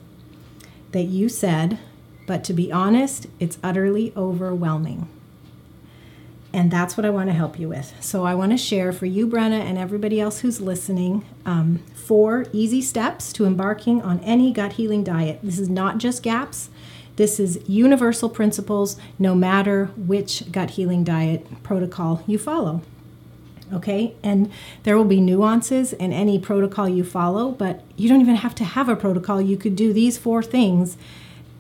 that 0.92 1.04
you 1.04 1.28
said, 1.28 1.78
but 2.26 2.42
to 2.44 2.52
be 2.52 2.72
honest, 2.72 3.26
it's 3.38 3.58
utterly 3.62 4.12
overwhelming. 4.16 5.08
And 6.52 6.70
that's 6.70 6.96
what 6.96 7.06
I 7.06 7.10
want 7.10 7.30
to 7.30 7.34
help 7.34 7.58
you 7.58 7.68
with. 7.68 7.94
So 8.00 8.24
I 8.24 8.34
want 8.34 8.52
to 8.52 8.58
share 8.58 8.92
for 8.92 9.06
you, 9.06 9.26
Brenna, 9.26 9.60
and 9.60 9.78
everybody 9.78 10.20
else 10.20 10.40
who's 10.40 10.60
listening, 10.60 11.24
um, 11.46 11.78
four 11.94 12.46
easy 12.52 12.82
steps 12.82 13.32
to 13.34 13.46
embarking 13.46 14.02
on 14.02 14.20
any 14.20 14.52
gut 14.52 14.74
healing 14.74 15.02
diet. 15.02 15.40
This 15.42 15.58
is 15.58 15.70
not 15.70 15.98
just 15.98 16.22
GAPS. 16.22 16.68
This 17.16 17.38
is 17.38 17.60
universal 17.66 18.28
principles 18.28 18.96
no 19.18 19.34
matter 19.34 19.86
which 19.96 20.50
gut 20.52 20.70
healing 20.70 21.04
diet 21.04 21.62
protocol 21.62 22.22
you 22.26 22.38
follow. 22.38 22.82
Okay, 23.72 24.14
and 24.22 24.52
there 24.82 24.98
will 24.98 25.06
be 25.06 25.20
nuances 25.20 25.94
in 25.94 26.12
any 26.12 26.38
protocol 26.38 26.86
you 26.86 27.04
follow, 27.04 27.52
but 27.52 27.82
you 27.96 28.06
don't 28.06 28.20
even 28.20 28.36
have 28.36 28.54
to 28.56 28.64
have 28.64 28.90
a 28.90 28.96
protocol. 28.96 29.40
You 29.40 29.56
could 29.56 29.76
do 29.76 29.94
these 29.94 30.18
four 30.18 30.42
things 30.42 30.98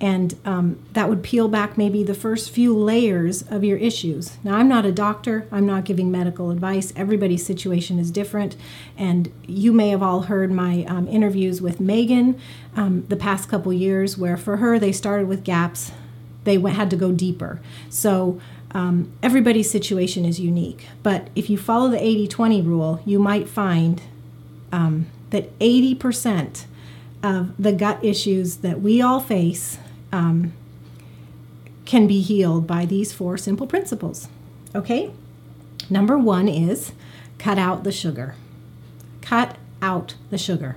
and 0.02 0.36
um, 0.44 0.84
that 0.94 1.08
would 1.08 1.22
peel 1.22 1.46
back 1.46 1.78
maybe 1.78 2.02
the 2.02 2.12
first 2.12 2.50
few 2.50 2.76
layers 2.76 3.42
of 3.42 3.62
your 3.62 3.78
issues. 3.78 4.36
Now, 4.42 4.56
I'm 4.56 4.66
not 4.66 4.84
a 4.84 4.90
doctor, 4.90 5.46
I'm 5.52 5.64
not 5.64 5.84
giving 5.84 6.10
medical 6.10 6.50
advice. 6.50 6.92
Everybody's 6.96 7.46
situation 7.46 8.00
is 8.00 8.10
different, 8.10 8.56
and 8.98 9.32
you 9.46 9.72
may 9.72 9.90
have 9.90 10.02
all 10.02 10.22
heard 10.22 10.50
my 10.50 10.84
um, 10.88 11.06
interviews 11.06 11.62
with 11.62 11.78
Megan 11.78 12.38
um, 12.74 13.06
the 13.08 13.16
past 13.16 13.48
couple 13.48 13.72
years, 13.72 14.18
where 14.18 14.36
for 14.36 14.56
her 14.56 14.76
they 14.76 14.90
started 14.90 15.28
with 15.28 15.44
gaps, 15.44 15.92
they 16.42 16.58
went, 16.58 16.74
had 16.74 16.90
to 16.90 16.96
go 16.96 17.12
deeper. 17.12 17.60
So 17.88 18.40
um, 18.72 19.12
everybody's 19.22 19.70
situation 19.70 20.24
is 20.24 20.40
unique, 20.40 20.88
but 21.04 21.28
if 21.36 21.48
you 21.48 21.56
follow 21.56 21.88
the 21.88 22.04
80 22.04 22.26
20 22.26 22.62
rule, 22.62 23.00
you 23.06 23.20
might 23.20 23.48
find 23.48 24.02
um, 24.72 25.06
that 25.30 25.56
80% 25.60 26.64
of 27.22 27.52
the 27.56 27.72
gut 27.72 28.04
issues 28.04 28.56
that 28.56 28.80
we 28.80 29.00
all 29.00 29.20
face 29.20 29.78
um, 30.12 30.52
can 31.84 32.06
be 32.06 32.20
healed 32.20 32.66
by 32.66 32.86
these 32.86 33.12
four 33.12 33.36
simple 33.36 33.66
principles. 33.66 34.28
Okay? 34.74 35.10
Number 35.90 36.16
one 36.16 36.48
is 36.48 36.92
cut 37.38 37.58
out 37.58 37.84
the 37.84 37.92
sugar. 37.92 38.34
Cut 39.20 39.56
out 39.80 40.14
the 40.30 40.38
sugar. 40.38 40.76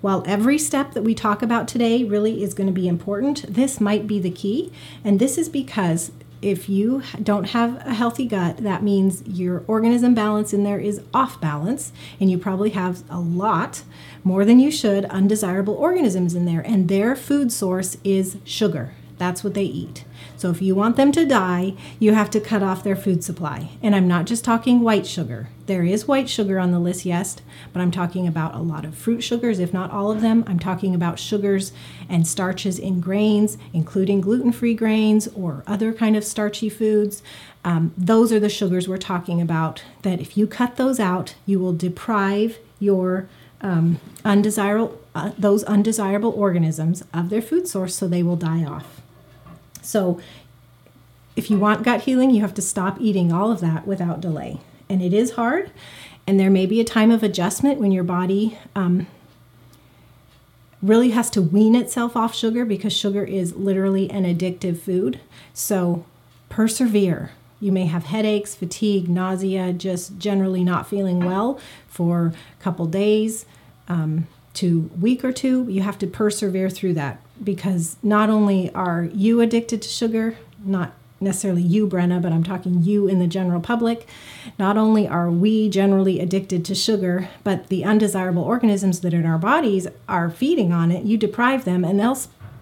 While 0.00 0.22
every 0.26 0.58
step 0.58 0.92
that 0.92 1.02
we 1.02 1.14
talk 1.14 1.42
about 1.42 1.66
today 1.66 2.04
really 2.04 2.42
is 2.42 2.54
going 2.54 2.68
to 2.68 2.72
be 2.72 2.86
important, 2.86 3.52
this 3.52 3.80
might 3.80 4.06
be 4.06 4.20
the 4.20 4.30
key. 4.30 4.72
And 5.02 5.18
this 5.18 5.38
is 5.38 5.48
because 5.48 6.12
if 6.40 6.68
you 6.68 7.02
don't 7.22 7.50
have 7.50 7.76
a 7.86 7.94
healthy 7.94 8.26
gut, 8.26 8.58
that 8.58 8.82
means 8.82 9.22
your 9.26 9.64
organism 9.66 10.14
balance 10.14 10.52
in 10.52 10.64
there 10.64 10.78
is 10.78 11.00
off 11.12 11.40
balance, 11.40 11.92
and 12.20 12.30
you 12.30 12.38
probably 12.38 12.70
have 12.70 13.02
a 13.10 13.20
lot, 13.20 13.82
more 14.24 14.44
than 14.44 14.60
you 14.60 14.70
should, 14.70 15.04
undesirable 15.06 15.74
organisms 15.74 16.34
in 16.34 16.44
there, 16.44 16.60
and 16.60 16.88
their 16.88 17.16
food 17.16 17.52
source 17.52 17.96
is 18.04 18.36
sugar. 18.44 18.94
That's 19.18 19.42
what 19.42 19.54
they 19.54 19.64
eat. 19.64 20.04
So 20.36 20.50
if 20.50 20.62
you 20.62 20.74
want 20.74 20.96
them 20.96 21.10
to 21.12 21.26
die, 21.26 21.74
you 21.98 22.14
have 22.14 22.30
to 22.30 22.40
cut 22.40 22.62
off 22.62 22.84
their 22.84 22.96
food 22.96 23.24
supply. 23.24 23.70
And 23.82 23.94
I'm 23.94 24.06
not 24.06 24.26
just 24.26 24.44
talking 24.44 24.80
white 24.80 25.06
sugar. 25.06 25.48
There 25.66 25.82
is 25.82 26.08
white 26.08 26.28
sugar 26.28 26.58
on 26.58 26.70
the 26.70 26.78
list, 26.78 27.04
yes, 27.04 27.36
but 27.72 27.80
I'm 27.80 27.90
talking 27.90 28.26
about 28.26 28.54
a 28.54 28.60
lot 28.60 28.84
of 28.84 28.96
fruit 28.96 29.20
sugars, 29.20 29.58
if 29.58 29.74
not 29.74 29.90
all 29.90 30.10
of 30.10 30.20
them. 30.20 30.44
I'm 30.46 30.58
talking 30.58 30.94
about 30.94 31.18
sugars 31.18 31.72
and 32.08 32.26
starches 32.26 32.78
in 32.78 33.00
grains, 33.00 33.58
including 33.72 34.20
gluten-free 34.20 34.74
grains 34.74 35.28
or 35.28 35.64
other 35.66 35.92
kind 35.92 36.16
of 36.16 36.24
starchy 36.24 36.68
foods. 36.68 37.22
Um, 37.64 37.92
those 37.98 38.32
are 38.32 38.40
the 38.40 38.48
sugars 38.48 38.88
we're 38.88 38.96
talking 38.96 39.40
about. 39.40 39.82
That 40.02 40.20
if 40.20 40.36
you 40.38 40.46
cut 40.46 40.76
those 40.76 41.00
out, 41.00 41.34
you 41.44 41.58
will 41.58 41.74
deprive 41.74 42.58
your 42.78 43.28
um, 43.60 43.98
undesirable 44.24 45.00
uh, 45.14 45.32
those 45.36 45.64
undesirable 45.64 46.30
organisms 46.30 47.02
of 47.12 47.28
their 47.28 47.42
food 47.42 47.66
source, 47.66 47.96
so 47.96 48.06
they 48.06 48.22
will 48.22 48.36
die 48.36 48.64
off. 48.64 49.02
So, 49.82 50.20
if 51.36 51.50
you 51.50 51.58
want 51.58 51.84
gut 51.84 52.02
healing, 52.02 52.30
you 52.30 52.40
have 52.40 52.54
to 52.54 52.62
stop 52.62 53.00
eating 53.00 53.32
all 53.32 53.52
of 53.52 53.60
that 53.60 53.86
without 53.86 54.20
delay. 54.20 54.58
And 54.88 55.00
it 55.00 55.12
is 55.12 55.32
hard, 55.32 55.70
and 56.26 56.38
there 56.38 56.50
may 56.50 56.66
be 56.66 56.80
a 56.80 56.84
time 56.84 57.10
of 57.10 57.22
adjustment 57.22 57.78
when 57.78 57.92
your 57.92 58.04
body 58.04 58.58
um, 58.74 59.06
really 60.82 61.10
has 61.10 61.30
to 61.30 61.42
wean 61.42 61.74
itself 61.74 62.16
off 62.16 62.34
sugar 62.34 62.64
because 62.64 62.92
sugar 62.92 63.24
is 63.24 63.54
literally 63.54 64.10
an 64.10 64.24
addictive 64.24 64.78
food. 64.78 65.20
So, 65.52 66.04
persevere. 66.48 67.32
You 67.60 67.72
may 67.72 67.86
have 67.86 68.04
headaches, 68.04 68.54
fatigue, 68.54 69.08
nausea, 69.08 69.72
just 69.72 70.18
generally 70.18 70.62
not 70.62 70.88
feeling 70.88 71.24
well 71.24 71.58
for 71.88 72.32
a 72.58 72.62
couple 72.62 72.86
days 72.86 73.46
um, 73.88 74.28
to 74.54 74.90
week 75.00 75.24
or 75.24 75.32
two. 75.32 75.66
You 75.68 75.82
have 75.82 75.98
to 75.98 76.06
persevere 76.06 76.70
through 76.70 76.94
that 76.94 77.20
because 77.42 77.96
not 78.02 78.30
only 78.30 78.72
are 78.74 79.08
you 79.12 79.40
addicted 79.40 79.82
to 79.82 79.88
sugar, 79.88 80.36
not 80.64 80.94
necessarily 81.20 81.62
you, 81.62 81.86
Brenna, 81.86 82.20
but 82.22 82.32
I'm 82.32 82.44
talking 82.44 82.82
you 82.82 83.08
in 83.08 83.18
the 83.18 83.26
general 83.26 83.60
public. 83.60 84.06
Not 84.58 84.76
only 84.76 85.06
are 85.08 85.30
we 85.30 85.68
generally 85.68 86.20
addicted 86.20 86.64
to 86.66 86.74
sugar, 86.74 87.28
but 87.44 87.68
the 87.68 87.84
undesirable 87.84 88.42
organisms 88.42 89.00
that 89.00 89.14
are 89.14 89.18
in 89.18 89.26
our 89.26 89.38
bodies 89.38 89.86
are 90.08 90.30
feeding 90.30 90.72
on 90.72 90.90
it. 90.90 91.04
You 91.04 91.16
deprive 91.16 91.64
them, 91.64 91.84
and 91.84 91.98
they'll. 91.98 92.18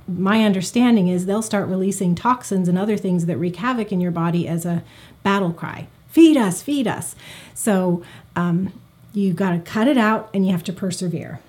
My 0.08 0.44
understanding 0.44 1.08
is 1.08 1.26
they'll 1.26 1.42
start 1.42 1.68
releasing 1.68 2.14
toxins 2.14 2.68
and 2.68 2.78
other 2.78 2.96
things 2.96 3.26
that 3.26 3.38
wreak 3.38 3.56
havoc 3.56 3.90
in 3.90 4.00
your 4.00 4.12
body 4.12 4.46
as 4.46 4.64
a 4.64 4.84
battle 5.24 5.52
cry. 5.52 5.88
Feed 6.08 6.36
us, 6.36 6.62
feed 6.62 6.86
us. 6.86 7.16
So 7.54 8.04
um, 8.36 8.72
you 9.12 9.32
got 9.32 9.50
to 9.50 9.58
cut 9.58 9.88
it 9.88 9.98
out, 9.98 10.30
and 10.32 10.46
you 10.46 10.52
have 10.52 10.62
to 10.64 10.72
persevere. 10.72 11.40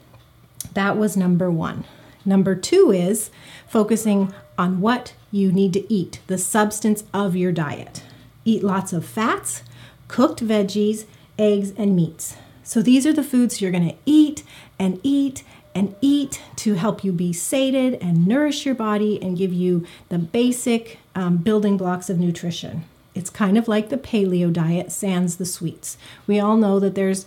That 0.73 0.97
was 0.97 1.15
number 1.15 1.51
one. 1.51 1.85
Number 2.27 2.55
two 2.55 2.91
is 2.91 3.31
focusing 3.67 4.33
on 4.57 4.81
what 4.81 5.13
you 5.31 5.49
need 5.49 5.71
to 5.73 5.91
eat, 5.91 6.19
the 6.27 6.37
substance 6.37 7.05
of 7.13 7.37
your 7.37 7.53
diet. 7.53 8.03
Eat 8.43 8.63
lots 8.63 8.91
of 8.91 9.05
fats, 9.05 9.63
cooked 10.09 10.43
veggies, 10.43 11.05
eggs, 11.39 11.71
and 11.77 11.95
meats. 11.95 12.35
So 12.63 12.81
these 12.81 13.07
are 13.07 13.13
the 13.13 13.23
foods 13.23 13.61
you're 13.61 13.71
going 13.71 13.87
to 13.87 13.95
eat 14.05 14.43
and 14.77 14.99
eat 15.03 15.45
and 15.73 15.95
eat 16.01 16.41
to 16.57 16.73
help 16.73 17.01
you 17.01 17.13
be 17.13 17.31
sated 17.31 17.93
and 18.01 18.27
nourish 18.27 18.65
your 18.65 18.75
body 18.75 19.21
and 19.21 19.37
give 19.37 19.53
you 19.53 19.85
the 20.09 20.17
basic 20.17 20.99
um, 21.15 21.37
building 21.37 21.77
blocks 21.77 22.09
of 22.09 22.19
nutrition. 22.19 22.83
It's 23.15 23.29
kind 23.29 23.57
of 23.57 23.69
like 23.69 23.87
the 23.87 23.97
paleo 23.97 24.51
diet, 24.51 24.91
sans 24.91 25.37
the 25.37 25.45
sweets. 25.45 25.97
We 26.27 26.41
all 26.41 26.57
know 26.57 26.79
that 26.79 26.95
there's 26.95 27.25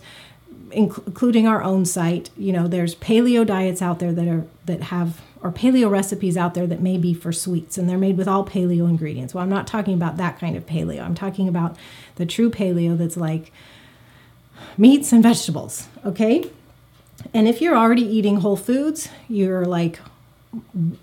including 0.71 1.47
our 1.47 1.61
own 1.63 1.85
site 1.85 2.29
you 2.37 2.51
know 2.51 2.67
there's 2.67 2.95
paleo 2.95 3.45
diets 3.45 3.81
out 3.81 3.99
there 3.99 4.13
that 4.13 4.27
are 4.27 4.45
that 4.65 4.83
have 4.83 5.21
or 5.41 5.51
paleo 5.51 5.89
recipes 5.89 6.37
out 6.37 6.53
there 6.53 6.67
that 6.67 6.81
may 6.81 6.97
be 6.97 7.13
for 7.13 7.31
sweets 7.31 7.77
and 7.77 7.89
they're 7.89 7.97
made 7.97 8.17
with 8.17 8.27
all 8.27 8.45
paleo 8.45 8.87
ingredients. 8.87 9.33
Well 9.33 9.43
i'm 9.43 9.49
not 9.49 9.67
talking 9.67 9.93
about 9.93 10.17
that 10.17 10.39
kind 10.39 10.55
of 10.55 10.65
paleo. 10.65 11.03
I'm 11.03 11.15
talking 11.15 11.47
about 11.47 11.75
the 12.15 12.25
true 12.25 12.49
paleo 12.49 12.97
that's 12.97 13.17
like 13.17 13.51
meats 14.77 15.11
and 15.11 15.23
vegetables 15.23 15.87
okay? 16.05 16.49
And 17.33 17.47
if 17.47 17.61
you're 17.61 17.77
already 17.77 18.03
eating 18.03 18.37
whole 18.37 18.57
foods 18.57 19.09
you're 19.27 19.65
like 19.65 19.99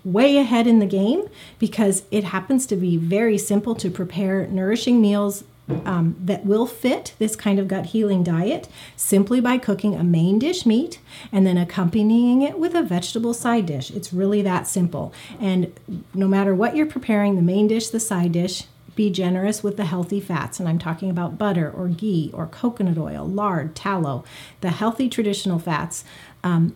way 0.05 0.37
ahead 0.37 0.67
in 0.67 0.79
the 0.79 0.85
game 0.85 1.27
because 1.57 2.03
it 2.11 2.23
happens 2.23 2.65
to 2.67 2.75
be 2.75 2.97
very 2.97 3.37
simple 3.37 3.73
to 3.75 3.89
prepare 3.89 4.45
nourishing 4.47 5.01
meals 5.01 5.43
um, 5.85 6.15
that 6.19 6.45
will 6.45 6.65
fit 6.65 7.13
this 7.19 7.35
kind 7.35 7.59
of 7.59 7.67
gut 7.67 7.87
healing 7.87 8.23
diet 8.23 8.67
simply 8.95 9.39
by 9.39 9.57
cooking 9.57 9.95
a 9.95 10.03
main 10.03 10.39
dish 10.39 10.65
meat 10.65 10.99
and 11.31 11.45
then 11.45 11.57
accompanying 11.57 12.41
it 12.41 12.57
with 12.57 12.75
a 12.75 12.83
vegetable 12.83 13.33
side 13.33 13.65
dish. 13.65 13.91
It's 13.91 14.13
really 14.13 14.41
that 14.41 14.67
simple. 14.67 15.13
And 15.39 15.71
no 16.13 16.27
matter 16.27 16.55
what 16.55 16.75
you're 16.75 16.85
preparing, 16.85 17.35
the 17.35 17.41
main 17.41 17.67
dish, 17.67 17.89
the 17.89 17.99
side 17.99 18.31
dish, 18.31 18.63
be 18.95 19.09
generous 19.09 19.63
with 19.63 19.77
the 19.77 19.85
healthy 19.85 20.19
fats. 20.19 20.59
And 20.59 20.67
I'm 20.67 20.79
talking 20.79 21.09
about 21.09 21.37
butter 21.37 21.71
or 21.71 21.87
ghee 21.87 22.31
or 22.33 22.47
coconut 22.47 22.97
oil, 22.97 23.25
lard, 23.25 23.75
tallow, 23.75 24.25
the 24.61 24.71
healthy 24.71 25.07
traditional 25.07 25.59
fats. 25.59 26.03
Um, 26.43 26.75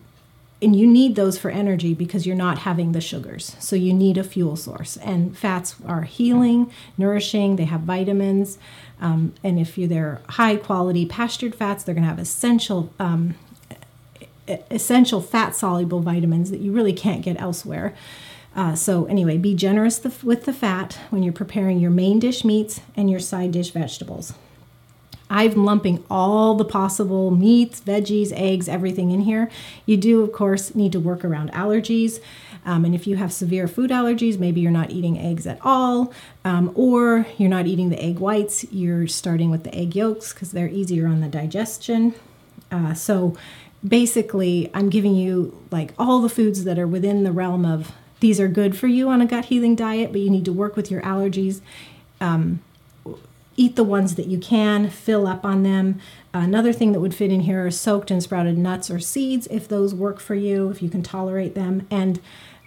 and 0.62 0.74
you 0.74 0.86
need 0.86 1.14
those 1.14 1.36
for 1.36 1.50
energy 1.50 1.92
because 1.92 2.26
you're 2.26 2.34
not 2.34 2.60
having 2.60 2.92
the 2.92 3.00
sugars. 3.02 3.54
So 3.58 3.76
you 3.76 3.92
need 3.92 4.16
a 4.16 4.24
fuel 4.24 4.56
source. 4.56 4.96
And 4.96 5.36
fats 5.36 5.76
are 5.84 6.02
healing, 6.02 6.72
nourishing, 6.96 7.56
they 7.56 7.66
have 7.66 7.82
vitamins. 7.82 8.56
Um, 9.00 9.34
and 9.42 9.58
if 9.58 9.76
you're 9.76 9.88
they're 9.88 10.20
high 10.30 10.56
quality 10.56 11.04
pastured 11.06 11.54
fats, 11.54 11.84
they're 11.84 11.94
going 11.94 12.04
to 12.04 12.08
have 12.08 12.18
essential 12.18 12.92
um, 12.98 13.34
essential 14.70 15.20
fat 15.20 15.56
soluble 15.56 16.00
vitamins 16.00 16.50
that 16.50 16.60
you 16.60 16.72
really 16.72 16.92
can't 16.92 17.22
get 17.22 17.40
elsewhere. 17.40 17.94
Uh, 18.54 18.74
so 18.74 19.04
anyway, 19.06 19.36
be 19.36 19.54
generous 19.54 19.98
the, 19.98 20.14
with 20.22 20.44
the 20.44 20.52
fat 20.52 21.00
when 21.10 21.22
you're 21.22 21.32
preparing 21.32 21.80
your 21.80 21.90
main 21.90 22.18
dish 22.18 22.44
meats 22.44 22.80
and 22.96 23.10
your 23.10 23.20
side 23.20 23.50
dish 23.52 23.70
vegetables. 23.70 24.34
I'm 25.30 25.64
lumping 25.64 26.04
all 26.10 26.54
the 26.54 26.64
possible 26.64 27.30
meats, 27.30 27.80
veggies, 27.80 28.32
eggs, 28.32 28.68
everything 28.68 29.10
in 29.10 29.22
here. 29.22 29.50
You 29.86 29.96
do, 29.96 30.22
of 30.22 30.32
course, 30.32 30.74
need 30.74 30.92
to 30.92 31.00
work 31.00 31.24
around 31.24 31.50
allergies. 31.52 32.20
Um, 32.66 32.84
and 32.84 32.94
if 32.94 33.06
you 33.06 33.16
have 33.16 33.32
severe 33.32 33.68
food 33.68 33.90
allergies, 33.90 34.38
maybe 34.38 34.60
you're 34.60 34.70
not 34.70 34.90
eating 34.90 35.18
eggs 35.18 35.46
at 35.46 35.58
all, 35.62 36.12
um, 36.44 36.72
or 36.74 37.26
you're 37.36 37.50
not 37.50 37.66
eating 37.66 37.90
the 37.90 38.02
egg 38.02 38.18
whites, 38.18 38.64
you're 38.72 39.06
starting 39.06 39.50
with 39.50 39.64
the 39.64 39.74
egg 39.74 39.94
yolks 39.94 40.32
because 40.32 40.52
they're 40.52 40.68
easier 40.68 41.06
on 41.06 41.20
the 41.20 41.28
digestion. 41.28 42.14
Uh, 42.70 42.94
so 42.94 43.36
basically, 43.86 44.70
I'm 44.72 44.88
giving 44.88 45.14
you 45.14 45.56
like 45.70 45.92
all 45.98 46.20
the 46.20 46.28
foods 46.28 46.64
that 46.64 46.78
are 46.78 46.86
within 46.86 47.22
the 47.24 47.32
realm 47.32 47.64
of 47.66 47.92
these 48.20 48.40
are 48.40 48.48
good 48.48 48.76
for 48.76 48.86
you 48.86 49.08
on 49.10 49.20
a 49.20 49.26
gut 49.26 49.46
healing 49.46 49.74
diet, 49.74 50.10
but 50.10 50.20
you 50.20 50.30
need 50.30 50.46
to 50.46 50.52
work 50.52 50.76
with 50.76 50.90
your 50.90 51.02
allergies. 51.02 51.60
Um, 52.20 52.62
eat 53.56 53.76
the 53.76 53.84
ones 53.84 54.14
that 54.16 54.26
you 54.26 54.38
can, 54.38 54.90
fill 54.90 55.26
up 55.26 55.44
on 55.44 55.62
them. 55.62 56.00
Another 56.32 56.72
thing 56.72 56.92
that 56.92 57.00
would 57.00 57.14
fit 57.14 57.30
in 57.30 57.40
here 57.40 57.66
are 57.66 57.70
soaked 57.70 58.10
and 58.10 58.22
sprouted 58.22 58.58
nuts 58.58 58.90
or 58.90 58.98
seeds 58.98 59.46
if 59.50 59.68
those 59.68 59.94
work 59.94 60.18
for 60.18 60.34
you, 60.34 60.70
if 60.70 60.82
you 60.82 60.88
can 60.88 61.02
tolerate 61.02 61.54
them. 61.54 61.86
And 61.90 62.20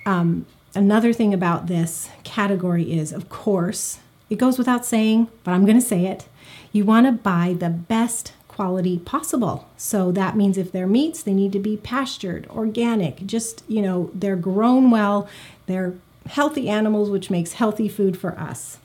um, 0.08 0.46
another 0.74 1.14
thing 1.14 1.34
about 1.34 1.68
this 1.68 2.10
category 2.24 2.92
is, 2.92 3.12
of 3.12 3.30
course, 3.30 4.00
it 4.30 4.38
goes 4.38 4.58
without 4.58 4.86
saying, 4.86 5.28
but 5.44 5.52
I'm 5.52 5.66
going 5.66 5.80
to 5.80 5.86
say 5.86 6.06
it. 6.06 6.28
You 6.72 6.86
want 6.86 7.06
to 7.06 7.12
buy 7.12 7.56
the 7.58 7.70
best 7.70 8.34
quality 8.48 9.00
possible. 9.00 9.68
So 9.78 10.12
that 10.14 10.36
means 10.36 10.58
if 10.58 10.72
they're 10.72 10.88
meats, 10.88 11.22
they 11.22 11.34
need 11.34 11.52
to 11.54 11.60
be 11.60 11.78
pastured, 11.78 12.48
organic, 12.50 13.26
just, 13.26 13.64
you 13.68 13.82
know, 13.82 14.10
they're 14.14 14.36
grown 14.36 14.90
well, 14.90 15.28
they're 15.68 15.94
healthy 16.28 16.70
animals, 16.70 17.10
which 17.10 17.30
makes 17.30 17.54
healthy 17.54 17.88
food 17.88 18.18
for 18.18 18.38
us 18.40 18.80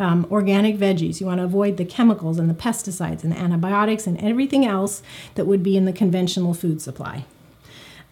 um, 0.00 0.26
organic 0.30 0.78
veggies. 0.78 1.20
You 1.20 1.26
want 1.26 1.38
to 1.38 1.44
avoid 1.44 1.76
the 1.76 1.84
chemicals 1.84 2.38
and 2.38 2.48
the 2.48 2.54
pesticides 2.54 3.22
and 3.22 3.32
the 3.32 3.38
antibiotics 3.38 4.06
and 4.06 4.18
everything 4.20 4.64
else 4.64 5.02
that 5.34 5.46
would 5.46 5.62
be 5.62 5.76
in 5.76 5.84
the 5.84 5.92
conventional 5.92 6.54
food 6.54 6.80
supply. 6.80 7.26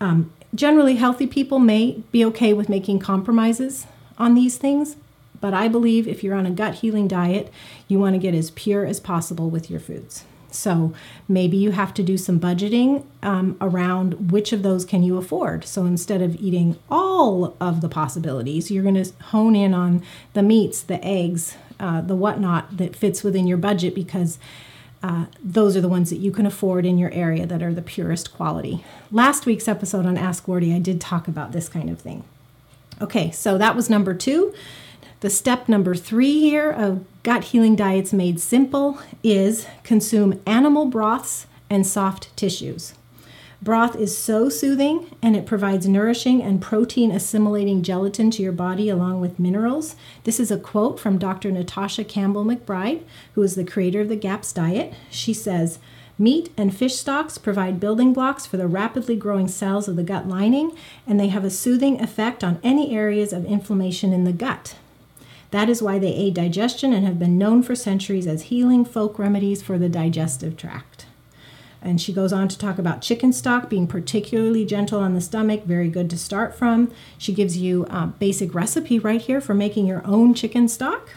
Um, 0.00 0.30
generally, 0.55 0.97
healthy 0.97 1.26
people 1.26 1.59
may 1.59 2.02
be 2.12 2.25
okay 2.26 2.52
with 2.52 2.69
making 2.69 2.99
compromises 2.99 3.87
on 4.17 4.35
these 4.35 4.59
things, 4.59 4.97
but 5.40 5.55
I 5.55 5.69
believe 5.69 6.09
if 6.09 6.25
you're 6.25 6.35
on 6.35 6.47
a 6.47 6.50
gut 6.50 6.76
healing 6.76 7.09
diet, 7.09 7.52
you 7.87 7.99
want 7.99 8.14
to 8.14 8.19
get 8.19 8.35
as 8.35 8.50
pure 8.50 8.85
as 8.85 9.00
possible 9.00 9.50
with 9.50 9.71
your 9.71 9.81
foods. 9.81 10.25
So 10.50 10.95
maybe 11.28 11.57
you 11.57 11.73
have 11.73 11.93
to 11.95 12.02
do 12.02 12.17
some 12.17 12.40
budgeting 12.40 13.05
um, 13.23 13.57
around 13.61 14.33
which 14.33 14.52
of 14.52 14.62
those 14.62 14.85
can 14.85 15.02
you 15.02 15.19
afford. 15.19 15.64
So 15.64 15.85
instead 15.85 16.23
of 16.23 16.37
eating 16.37 16.78
all 16.90 17.57
of 17.61 17.81
the 17.81 17.88
possibilities, 17.88 18.71
you're 18.71 18.83
going 18.83 19.02
to 19.02 19.12
hone 19.25 19.55
in 19.55 19.75
on 19.75 20.02
the 20.33 20.43
meats, 20.43 20.83
the 20.83 21.05
eggs, 21.05 21.57
uh, 21.78 22.00
the 22.00 22.17
whatnot 22.17 22.76
that 22.78 22.97
fits 22.97 23.23
within 23.23 23.47
your 23.47 23.59
budget 23.59 23.95
because 23.95 24.38
uh, 25.02 25.26
those 25.43 25.76
are 25.76 25.81
the 25.81 25.88
ones 25.88 26.11
that 26.11 26.19
you 26.19 26.31
can 26.31 26.47
afford 26.47 26.85
in 26.85 26.99
your 26.99 27.12
area 27.12 27.47
that 27.47 27.62
are 27.62 27.73
the 27.73 27.83
purest 27.83 28.35
quality. 28.35 28.85
Last 29.12 29.47
week's 29.47 29.69
episode 29.69 30.07
on 30.07 30.17
Ask 30.17 30.47
Wardee, 30.47 30.75
I 30.75 30.81
did 30.81 31.00
talk 31.00 31.28
about 31.28 31.52
this 31.52 31.69
kind 31.69 31.88
of 31.88 32.00
thing. 32.00 32.25
Okay, 33.00 33.31
so 33.31 33.57
that 33.59 33.76
was 33.76 33.88
number 33.88 34.12
two. 34.12 34.52
The 35.21 35.31
step 35.31 35.69
number 35.69 35.95
three 35.95 36.40
here 36.40 36.71
of 36.71 37.05
gut 37.23 37.45
healing 37.45 37.76
diets 37.76 38.12
made 38.12 38.40
simple 38.40 38.99
is 39.23 39.67
consume 39.83 40.40
animal 40.47 40.87
broths 40.87 41.47
and 41.71 41.87
soft 41.87 42.37
tissues. 42.37 42.95
Broth 43.60 43.96
is 43.96 44.16
so 44.16 44.48
soothing 44.48 45.16
and 45.20 45.34
it 45.34 45.44
provides 45.44 45.88
nourishing 45.88 46.40
and 46.40 46.62
protein 46.62 47.10
assimilating 47.10 47.82
gelatin 47.82 48.30
to 48.32 48.42
your 48.42 48.52
body 48.52 48.88
along 48.88 49.20
with 49.20 49.40
minerals. 49.40 49.96
This 50.22 50.38
is 50.38 50.52
a 50.52 50.58
quote 50.58 51.00
from 51.00 51.18
Dr. 51.18 51.50
Natasha 51.50 52.04
Campbell 52.04 52.44
McBride, 52.44 53.02
who 53.34 53.42
is 53.42 53.56
the 53.56 53.64
creator 53.64 54.02
of 54.02 54.08
the 54.08 54.16
GAPS 54.16 54.52
diet. 54.52 54.94
She 55.10 55.34
says, 55.34 55.80
Meat 56.20 56.52
and 56.56 56.76
fish 56.76 56.96
stocks 56.96 57.36
provide 57.38 57.80
building 57.80 58.12
blocks 58.12 58.46
for 58.46 58.56
the 58.56 58.66
rapidly 58.66 59.16
growing 59.16 59.48
cells 59.48 59.88
of 59.88 59.96
the 59.96 60.02
gut 60.02 60.28
lining, 60.28 60.76
and 61.06 61.18
they 61.18 61.28
have 61.28 61.44
a 61.44 61.50
soothing 61.50 62.00
effect 62.00 62.42
on 62.42 62.60
any 62.62 62.94
areas 62.94 63.32
of 63.32 63.44
inflammation 63.44 64.12
in 64.12 64.24
the 64.24 64.32
gut. 64.32 64.76
That 65.50 65.68
is 65.68 65.80
why 65.80 65.98
they 65.98 66.12
aid 66.12 66.34
digestion 66.34 66.92
and 66.92 67.06
have 67.06 67.18
been 67.18 67.38
known 67.38 67.62
for 67.62 67.74
centuries 67.74 68.26
as 68.26 68.42
healing 68.42 68.84
folk 68.84 69.18
remedies 69.18 69.62
for 69.62 69.78
the 69.78 69.88
digestive 69.88 70.56
tract. 70.56 70.98
And 71.80 72.00
she 72.00 72.12
goes 72.12 72.32
on 72.32 72.49
to 72.49 72.58
talk 72.58 72.78
about 72.78 73.02
chicken 73.02 73.32
stock 73.32 73.70
being 73.70 73.87
particularly 73.87 74.64
gentle 74.64 75.00
on 75.00 75.14
the 75.14 75.20
stomach, 75.20 75.64
very 75.64 75.88
good 75.88 76.11
to 76.11 76.18
start 76.18 76.54
from. 76.56 76.90
She 77.16 77.32
gives 77.32 77.56
you 77.56 77.85
a 77.88 78.06
basic 78.06 78.54
recipe 78.54 78.99
right 78.99 79.20
here 79.20 79.40
for 79.40 79.54
making 79.54 79.87
your 79.87 80.02
own 80.04 80.35
chicken 80.35 80.68
stock. 80.68 81.11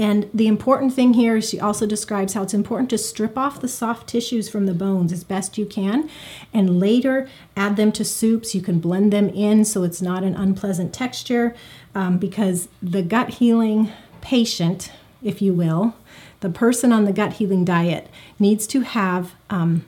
And 0.00 0.30
the 0.32 0.46
important 0.46 0.94
thing 0.94 1.12
here 1.12 1.36
is 1.36 1.46
she 1.46 1.60
also 1.60 1.84
describes 1.84 2.32
how 2.32 2.42
it's 2.42 2.54
important 2.54 2.88
to 2.88 2.96
strip 2.96 3.36
off 3.36 3.60
the 3.60 3.68
soft 3.68 4.08
tissues 4.08 4.48
from 4.48 4.64
the 4.64 4.72
bones 4.72 5.12
as 5.12 5.24
best 5.24 5.58
you 5.58 5.66
can 5.66 6.08
and 6.54 6.80
later 6.80 7.28
add 7.54 7.76
them 7.76 7.92
to 7.92 8.04
soups. 8.04 8.54
You 8.54 8.62
can 8.62 8.80
blend 8.80 9.12
them 9.12 9.28
in 9.28 9.66
so 9.66 9.82
it's 9.82 10.00
not 10.00 10.24
an 10.24 10.34
unpleasant 10.34 10.94
texture 10.94 11.54
um, 11.94 12.16
because 12.16 12.68
the 12.82 13.02
gut 13.02 13.28
healing 13.34 13.92
patient, 14.22 14.90
if 15.22 15.42
you 15.42 15.52
will, 15.52 15.94
the 16.40 16.50
person 16.50 16.92
on 16.92 17.04
the 17.04 17.12
gut 17.12 17.34
healing 17.34 17.64
diet 17.64 18.08
needs 18.38 18.66
to 18.68 18.80
have 18.80 19.34
um, 19.50 19.84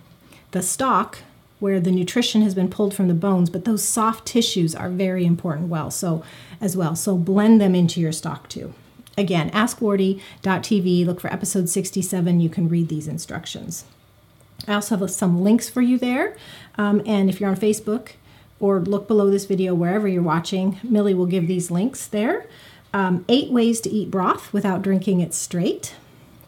the 0.52 0.62
stock 0.62 1.18
where 1.59 1.80
the 1.80 1.92
nutrition 1.92 2.42
has 2.42 2.54
been 2.54 2.68
pulled 2.68 2.92
from 2.92 3.09
the 3.09 3.14
bones, 3.14 3.49
but 3.49 3.64
those 3.64 3.85
soft 3.85 4.26
tissues 4.26 4.75
are 4.75 4.88
very 4.88 5.25
important 5.25 5.68
well 5.68 5.90
so 5.90 6.23
as 6.61 6.76
well. 6.76 6.97
So 6.97 7.16
blend 7.16 7.61
them 7.61 7.75
into 7.75 8.00
your 8.00 8.12
stock 8.12 8.49
too. 8.49 8.75
Again, 9.16 9.50
askwardee.tv, 9.50 11.06
look 11.06 11.21
for 11.21 11.32
episode 11.32 11.68
67. 11.68 12.40
You 12.40 12.49
can 12.49 12.68
read 12.68 12.88
these 12.88 13.06
instructions. 13.06 13.85
I 14.66 14.75
also 14.75 14.97
have 14.97 15.11
some 15.11 15.42
links 15.42 15.68
for 15.68 15.82
you 15.82 15.99
there. 15.99 16.37
Um, 16.76 17.02
and 17.06 17.28
if 17.28 17.40
you're 17.40 17.50
on 17.50 17.56
Facebook 17.56 18.12
or 18.59 18.80
look 18.80 19.06
below 19.06 19.30
this 19.30 19.44
video 19.44 19.75
wherever 19.75 20.09
you're 20.09 20.23
watching, 20.23 20.78
Millie 20.82 21.14
will 21.14 21.26
give 21.26 21.47
these 21.47 21.71
links 21.71 22.06
there. 22.06 22.47
Um, 22.94 23.25
eight 23.28 23.50
ways 23.50 23.80
to 23.82 23.90
eat 23.90 24.11
broth 24.11 24.52
without 24.52 24.82
drinking 24.82 25.21
it 25.21 25.35
straight. 25.35 25.94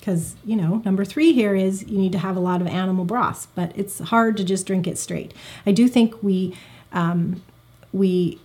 Because, 0.04 0.36
you 0.44 0.54
know, 0.54 0.82
number 0.84 1.02
three 1.02 1.32
here 1.32 1.56
is 1.56 1.88
you 1.88 1.96
need 1.96 2.12
to 2.12 2.18
have 2.18 2.36
a 2.36 2.40
lot 2.40 2.60
of 2.60 2.66
animal 2.66 3.06
broth 3.06 3.48
but 3.54 3.72
it's 3.74 4.00
hard 4.00 4.36
to 4.36 4.44
just 4.44 4.66
drink 4.66 4.86
it 4.86 4.98
straight. 4.98 5.32
I 5.64 5.72
do 5.72 5.88
think 5.88 6.22
we, 6.22 6.54
um, 6.92 7.42
we, 7.90 8.38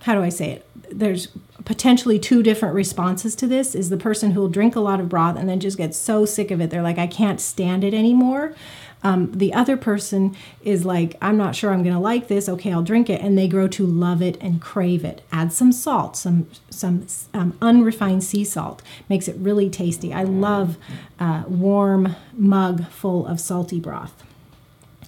how 0.00 0.14
do 0.14 0.22
I 0.22 0.28
say 0.28 0.50
it? 0.50 0.68
There's 0.90 1.28
potentially 1.64 2.18
two 2.18 2.42
different 2.42 2.74
responses 2.74 3.34
to 3.36 3.46
this 3.46 3.74
is 3.74 3.88
the 3.88 3.96
person 3.96 4.32
who 4.32 4.40
will 4.40 4.48
drink 4.48 4.76
a 4.76 4.80
lot 4.80 5.00
of 5.00 5.08
broth 5.08 5.38
and 5.38 5.48
then 5.48 5.58
just 5.58 5.78
gets 5.78 5.96
so 5.96 6.24
sick 6.24 6.50
of 6.50 6.60
it 6.60 6.70
they're 6.70 6.82
like 6.82 6.98
i 6.98 7.06
can't 7.06 7.40
stand 7.40 7.84
it 7.84 7.92
anymore 7.92 8.54
um, 9.02 9.32
the 9.32 9.52
other 9.54 9.76
person 9.76 10.36
is 10.62 10.84
like 10.84 11.16
i'm 11.22 11.36
not 11.36 11.54
sure 11.56 11.72
i'm 11.72 11.82
going 11.82 11.94
to 11.94 12.00
like 12.00 12.28
this. 12.28 12.48
Okay 12.48 12.72
i'll 12.72 12.82
drink 12.82 13.08
it. 13.08 13.20
And 13.20 13.36
they 13.36 13.48
grow 13.48 13.68
to 13.68 13.86
love 13.86 14.22
it 14.22 14.36
and 14.40 14.60
crave 14.60 15.04
it. 15.04 15.22
Add 15.32 15.52
some 15.52 15.72
salt 15.72 16.16
some 16.16 16.48
some 16.68 17.06
um, 17.34 17.56
unrefined 17.62 18.24
sea 18.24 18.44
salt. 18.44 18.82
Makes 19.08 19.28
it 19.28 19.36
really 19.36 19.70
tasty. 19.70 20.12
I 20.12 20.24
love 20.24 20.76
uh, 21.18 21.44
warm 21.46 22.16
mug 22.32 22.86
full 22.88 23.26
of 23.26 23.40
salty 23.40 23.80
broth. 23.80 24.22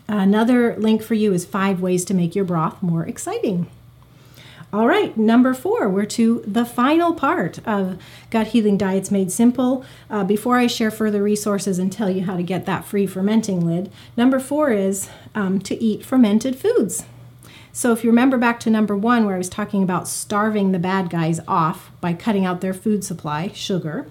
Another 0.08 0.76
link 0.76 1.02
for 1.02 1.14
you 1.14 1.32
is 1.32 1.44
five 1.44 1.80
ways 1.80 2.04
to 2.06 2.14
make 2.14 2.34
your 2.34 2.44
broth 2.44 2.82
more 2.82 3.06
exciting 3.06 3.68
all 4.72 4.86
right, 4.86 5.14
number 5.18 5.52
four, 5.52 5.86
we're 5.86 6.06
to 6.06 6.42
the 6.46 6.64
final 6.64 7.12
part 7.12 7.58
of 7.66 8.00
Gut 8.30 8.48
Healing 8.48 8.78
Diets 8.78 9.10
Made 9.10 9.30
Simple. 9.30 9.84
Uh, 10.08 10.24
before 10.24 10.56
I 10.56 10.66
share 10.66 10.90
further 10.90 11.22
resources 11.22 11.78
and 11.78 11.92
tell 11.92 12.08
you 12.08 12.24
how 12.24 12.38
to 12.38 12.42
get 12.42 12.64
that 12.64 12.86
free 12.86 13.06
fermenting 13.06 13.66
lid, 13.66 13.92
number 14.16 14.40
four 14.40 14.70
is 14.70 15.10
um, 15.34 15.58
to 15.60 15.74
eat 15.82 16.06
fermented 16.06 16.56
foods. 16.56 17.04
So, 17.74 17.92
if 17.92 18.02
you 18.02 18.08
remember 18.08 18.38
back 18.38 18.60
to 18.60 18.70
number 18.70 18.96
one, 18.96 19.26
where 19.26 19.34
I 19.34 19.38
was 19.38 19.50
talking 19.50 19.82
about 19.82 20.08
starving 20.08 20.72
the 20.72 20.78
bad 20.78 21.10
guys 21.10 21.38
off 21.46 21.90
by 22.00 22.14
cutting 22.14 22.46
out 22.46 22.62
their 22.62 22.74
food 22.74 23.04
supply, 23.04 23.48
sugar, 23.48 24.08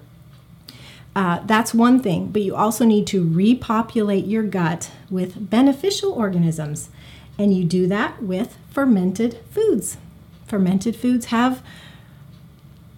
uh, 1.15 1.39
that's 1.45 1.73
one 1.73 1.99
thing, 1.99 2.27
but 2.27 2.43
you 2.43 2.55
also 2.55 2.85
need 2.85 3.07
to 3.07 3.23
repopulate 3.23 4.25
your 4.25 4.43
gut 4.43 4.91
with 5.09 5.49
beneficial 5.49 6.11
organisms. 6.11 6.89
And 7.39 7.51
you 7.51 7.63
do 7.63 7.87
that 7.87 8.21
with 8.21 8.57
fermented 8.69 9.39
foods 9.49 9.97
fermented 10.51 10.97
foods 10.97 11.27
have 11.27 11.63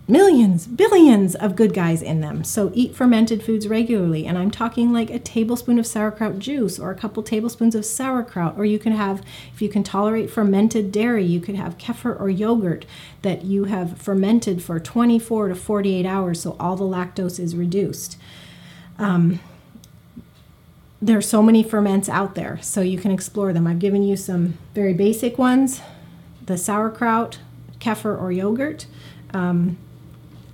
millions, 0.07 0.65
billions 0.65 1.35
of 1.35 1.55
good 1.55 1.71
guys 1.71 2.01
in 2.01 2.19
them. 2.19 2.43
So 2.43 2.71
eat 2.73 2.95
fermented 2.95 3.43
foods 3.43 3.67
regularly. 3.67 4.25
And 4.25 4.39
I'm 4.39 4.49
talking 4.49 4.91
like 4.91 5.11
a 5.11 5.19
tablespoon 5.19 5.77
of 5.77 5.85
sauerkraut 5.85 6.39
juice 6.39 6.79
or 6.79 6.89
a 6.89 6.95
couple 6.95 7.21
tablespoons 7.21 7.75
of 7.75 7.85
sauerkraut. 7.85 8.57
Or 8.57 8.65
you 8.65 8.79
can 8.79 8.93
have, 8.93 9.23
if 9.53 9.61
you 9.61 9.69
can 9.69 9.83
tolerate 9.83 10.31
fermented 10.31 10.91
dairy, 10.91 11.23
you 11.23 11.39
could 11.39 11.53
have 11.53 11.77
kefir 11.77 12.19
or 12.19 12.27
yogurt 12.27 12.87
that 13.21 13.45
you 13.45 13.65
have 13.65 14.01
fermented 14.01 14.63
for 14.63 14.79
24 14.79 15.49
to 15.49 15.55
48 15.55 16.07
hours 16.07 16.41
so 16.41 16.57
all 16.59 16.75
the 16.75 16.83
lactose 16.83 17.39
is 17.39 17.55
reduced. 17.55 18.17
Um, 18.97 19.39
there 20.99 21.19
are 21.19 21.21
so 21.21 21.43
many 21.43 21.61
ferments 21.61 22.09
out 22.09 22.33
there, 22.33 22.57
so 22.61 22.81
you 22.81 22.97
can 22.97 23.11
explore 23.11 23.53
them. 23.53 23.67
I've 23.67 23.79
given 23.79 24.01
you 24.01 24.17
some 24.17 24.57
very 24.73 24.93
basic 24.93 25.37
ones 25.37 25.81
the 26.45 26.57
sauerkraut, 26.57 27.39
kefir, 27.79 28.19
or 28.19 28.31
yogurt. 28.31 28.85
Um, 29.33 29.77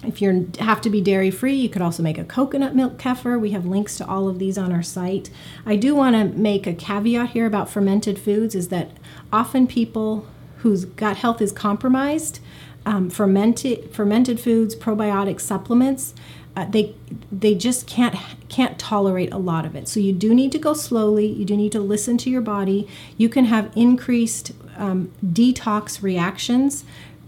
if 0.04 0.22
you 0.22 0.50
have 0.60 0.80
to 0.82 0.90
be 0.90 1.02
dairy 1.02 1.30
free, 1.30 1.56
you 1.56 1.68
could 1.68 1.82
also 1.82 2.02
make 2.02 2.18
a 2.18 2.24
coconut 2.24 2.74
milk 2.74 2.98
kefir. 2.98 3.40
We 3.40 3.52
have 3.52 3.66
links 3.66 3.98
to 3.98 4.08
all 4.08 4.30
of 4.30 4.40
these 4.40 4.58
on 4.58 4.72
our 4.72 4.84
site. 4.84 5.30
I 5.66 5.76
do 5.76 5.94
want 5.94 6.16
to 6.16 6.38
make 6.40 6.66
a 6.66 6.74
caveat 6.74 7.32
here 7.32 7.46
about 7.46 7.70
fermented 7.70 8.18
foods 8.18 8.56
is 8.56 8.70
that 8.70 8.92
often 9.34 9.68
people 9.68 10.26
whose 10.60 10.86
gut 10.86 11.18
health 11.18 11.42
is 11.42 11.52
compromised, 11.52 12.40
um, 12.86 13.10
fermented 13.10 13.94
fermented 13.94 14.40
foods, 14.40 14.74
probiotic 14.74 15.42
supplements, 15.42 16.14
uh, 16.56 16.66
they 16.66 16.96
they 17.32 17.56
just 17.56 17.86
can't 17.88 18.16
can't 18.48 18.80
tolerate 18.80 19.32
a 19.32 19.38
lot 19.38 19.66
of 19.66 19.76
it. 19.76 19.88
So 19.88 20.00
you 20.00 20.14
do 20.14 20.34
need 20.34 20.52
to 20.54 20.60
go 20.60 20.74
slowly. 20.74 21.28
You 21.28 21.46
do 21.46 21.56
need 21.56 21.72
to 21.74 21.80
listen 21.80 22.18
to 22.20 22.30
your 22.30 22.42
body. 22.42 22.88
You 23.18 23.30
can 23.30 23.46
have 23.46 23.72
increased 23.76 24.54
um, 24.80 25.12
detox 25.24 26.02
reactions 26.02 26.84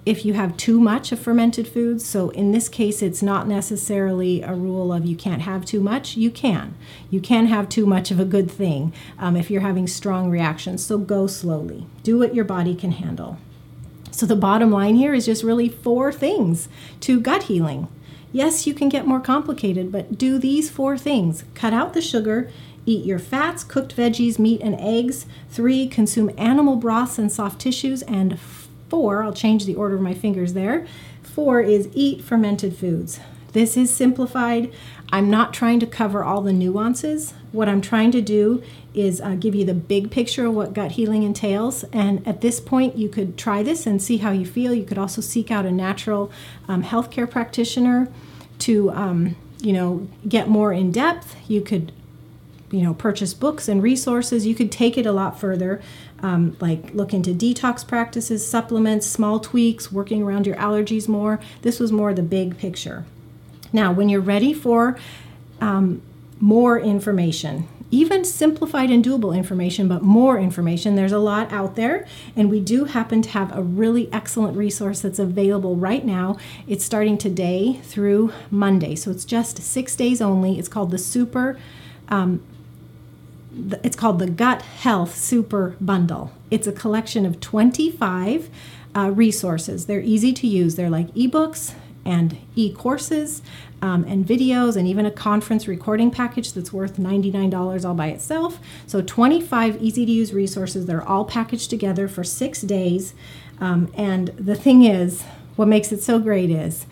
if 0.06 0.26
you 0.26 0.34
have 0.34 0.58
too 0.58 0.80
much 0.80 1.12
of 1.12 1.20
fermented 1.20 1.68
foods. 1.68 2.06
So 2.06 2.30
in 2.30 2.52
this 2.52 2.68
case, 2.68 3.02
it's 3.02 3.22
not 3.22 3.48
necessarily 3.48 4.42
a 4.42 4.54
rule 4.54 4.92
of 4.92 5.06
you 5.06 5.16
can't 5.16 5.44
have 5.44 5.64
too 5.64 5.80
much. 5.80 6.18
You 6.18 6.32
can. 6.32 6.74
You 7.12 7.22
can 7.22 7.46
have 7.46 7.70
too 7.70 7.86
much 7.86 8.10
of 8.10 8.20
a 8.20 8.26
good 8.26 8.50
thing 8.50 8.94
um, 9.20 9.36
if 9.36 9.52
you're 9.52 9.62
having 9.62 9.88
strong 9.88 10.32
reactions. 10.32 10.84
So 10.84 10.98
go 10.98 11.28
slowly. 11.28 11.86
Do 12.02 12.18
what 12.18 12.34
your 12.34 12.46
body 12.46 12.74
can 12.74 12.94
handle. 12.94 13.38
So 14.12 14.26
the 14.26 14.36
bottom 14.36 14.72
line 14.72 14.96
here 14.96 15.14
is 15.14 15.26
just 15.26 15.44
really 15.44 15.70
four 15.70 16.12
things 16.12 16.68
to 17.02 17.20
gut 17.20 17.44
healing. 17.44 17.88
Yes, 18.34 18.66
you 18.66 18.74
can 18.74 18.90
get 18.90 19.06
more 19.06 19.20
complicated, 19.20 19.92
but 19.92 20.18
do 20.18 20.40
these 20.40 20.70
four 20.70 20.98
things 20.98 21.44
cut 21.54 21.74
out 21.74 21.94
the 21.94 22.02
sugar 22.02 22.50
Eat 22.86 23.06
your 23.06 23.20
fats, 23.20 23.64
cooked 23.64 23.96
veggies, 23.96 24.40
meat, 24.40 24.62
and 24.62 24.76
eggs. 24.80 25.26
Three, 25.50 25.88
consume 25.88 26.32
animal 26.38 26.76
broths 26.76 27.20
and 27.20 27.32
soft 27.32 27.62
tissues. 27.62 28.02
And 28.04 28.40
four, 28.90 29.24
I'll 29.24 29.34
change 29.34 29.66
the 29.66 29.76
order 29.76 29.96
of 29.96 30.02
my 30.02 30.14
fingers 30.14 30.54
there. 30.54 30.88
Four 31.22 31.62
is 31.62 31.90
eat 31.94 32.24
fermented 32.24 32.76
foods. 32.76 33.20
This 33.54 33.76
is 33.78 33.94
simplified. 33.94 34.72
I'm 35.12 35.30
not 35.30 35.54
trying 35.54 35.80
to 35.82 35.86
cover 35.86 36.24
all 36.24 36.42
the 36.42 36.54
nuances. 36.54 37.34
What 37.52 37.68
I'm 37.68 37.82
trying 37.82 38.12
to 38.12 38.22
do 38.22 38.64
is 38.94 39.20
uh, 39.20 39.36
give 39.36 39.54
you 39.54 39.66
the 39.66 39.74
big 39.74 40.10
picture 40.10 40.46
of 40.46 40.54
what 40.54 40.74
gut 40.74 40.94
healing 40.94 41.24
entails. 41.24 41.84
And 41.92 42.26
at 42.28 42.42
this 42.42 42.60
point, 42.60 42.98
you 42.98 43.10
could 43.10 43.38
try 43.38 43.62
this 43.62 43.86
and 43.86 44.02
see 44.02 44.18
how 44.18 44.32
you 44.32 44.46
feel. 44.46 44.74
You 44.74 44.86
could 44.86 44.98
also 44.98 45.22
seek 45.22 45.52
out 45.52 45.66
a 45.66 45.72
natural 45.72 46.32
um, 46.68 46.84
healthcare 46.84 47.30
practitioner 47.30 48.08
to, 48.60 48.92
um, 48.92 49.36
you 49.62 49.74
know, 49.74 50.08
get 50.28 50.48
more 50.48 50.72
in 50.72 50.92
depth. 50.92 51.36
You 51.50 51.62
could 51.62 51.92
you 52.72 52.82
know 52.82 52.94
purchase 52.94 53.34
books 53.34 53.68
and 53.68 53.84
resources 53.84 54.46
you 54.46 54.56
could 54.56 54.72
take 54.72 54.98
it 54.98 55.06
a 55.06 55.12
lot 55.12 55.40
further 55.40 55.82
um, 56.22 56.56
like 56.60 56.94
look 56.94 57.14
into 57.14 57.32
detox 57.32 57.86
practices 57.86 58.48
supplements 58.48 59.06
small 59.06 59.40
tweaks 59.40 59.92
working 59.92 60.24
around 60.24 60.48
your 60.48 60.56
allergies 60.56 61.08
more 61.08 61.40
this 61.62 61.80
was 61.80 61.92
more 61.92 62.14
the 62.14 62.24
big 62.24 62.58
picture 62.58 63.06
now 63.74 63.92
when 63.92 64.10
you're 64.10 64.22
ready 64.22 64.54
for 64.54 64.98
um, 65.60 66.02
more 66.40 66.80
information 66.80 67.68
even 67.92 68.24
simplified 68.24 68.90
and 68.90 69.04
doable 69.04 69.36
information, 69.36 69.90
but 69.90 70.02
more 70.02 70.40
information. 70.40 70.96
There's 70.96 71.12
a 71.12 71.20
lot 71.20 71.52
out 71.52 71.76
there, 71.76 72.08
and 72.38 72.50
we 72.50 72.62
do 72.62 72.86
happen 72.86 73.22
to 73.22 73.30
have 73.32 73.56
a 73.56 73.62
really 73.62 74.12
excellent 74.14 74.58
resource 74.58 75.02
that's 75.02 75.20
available 75.20 75.76
right 75.76 76.06
now. 76.06 76.38
It's 76.68 76.86
starting 76.86 77.18
today 77.18 77.82
through 77.84 78.32
Monday, 78.50 78.96
so 78.96 79.12
it's 79.12 79.26
just 79.26 79.62
six 79.62 79.96
days 79.96 80.22
only. 80.22 80.58
It's 80.58 80.70
called 80.70 80.92
the 80.92 80.98
Super. 80.98 81.60
Um, 82.08 82.42
it's 83.84 83.96
called 83.96 84.20
the 84.20 84.30
Gut 84.30 84.62
Health 84.62 85.16
Super 85.16 85.76
Bundle. 85.82 86.32
It's 86.50 86.68
a 86.68 86.72
collection 86.72 87.26
of 87.26 87.40
25 87.40 88.50
uh, 88.96 89.12
resources. 89.12 89.86
They're 89.86 90.02
easy 90.02 90.34
to 90.34 90.48
use. 90.48 90.76
They're 90.76 90.90
like 90.90 91.14
ebooks 91.14 91.74
and 92.04 92.38
e 92.56 92.74
courses 92.74 93.42
um, 93.82 94.04
and 94.06 94.26
videos 94.26 94.76
and 94.76 94.88
even 94.88 95.06
a 95.06 95.12
conference 95.12 95.68
recording 95.68 96.12
package 96.12 96.54
that's 96.54 96.74
worth 96.74 96.98
$99 96.98 97.86
all 97.86 97.94
by 97.94 98.08
itself. 98.08 98.60
So 98.88 99.02
25 99.02 99.82
easy 99.82 100.06
to 100.06 100.12
use 100.12 100.34
resources 100.34 100.86
that 100.86 100.96
are 100.96 101.04
all 101.04 101.26
packaged 101.26 101.70
together 101.70 102.08
for 102.08 102.24
six 102.24 102.62
days. 102.62 103.14
Um, 103.60 103.92
and 103.96 104.30
the 104.30 104.56
thing 104.56 104.84
is, 104.84 105.24
what 105.56 105.68
makes 105.68 105.92
it 105.92 106.02
so 106.02 106.20
great 106.20 106.50
is 106.50 106.86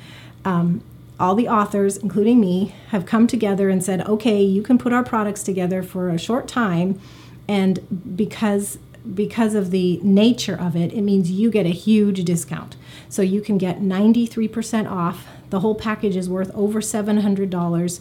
um, 0.46 0.84
all 1.20 1.36
the 1.36 1.48
authors, 1.48 1.98
including 1.98 2.40
me, 2.40 2.74
have 2.90 3.06
come 3.06 3.28
together 3.28 3.70
and 3.70 3.84
said, 3.84 4.08
okay, 4.08 4.42
you 4.42 4.62
can 4.62 4.78
put 4.78 4.94
our 4.94 5.04
products 5.04 5.44
together 5.44 5.84
for 5.84 6.10
a 6.10 6.18
short 6.18 6.48
time. 6.48 7.00
And 7.48 8.16
because 8.16 8.78
because 9.16 9.56
of 9.56 9.72
the 9.72 10.00
nature 10.04 10.60
of 10.60 10.76
it, 10.76 10.94
it 10.94 11.02
means 11.02 11.32
you 11.32 11.50
get 11.50 11.66
a 11.66 11.70
huge 11.70 12.24
discount. 12.24 12.76
So 13.08 13.22
you 13.22 13.42
can 13.42 13.58
get 13.58 13.82
93% 13.82 14.90
off. 14.90 15.28
The 15.50 15.62
whole 15.62 15.76
package 15.76 16.16
is 16.16 16.30
worth 16.30 16.52
over 16.54 16.80
$700 16.80 18.00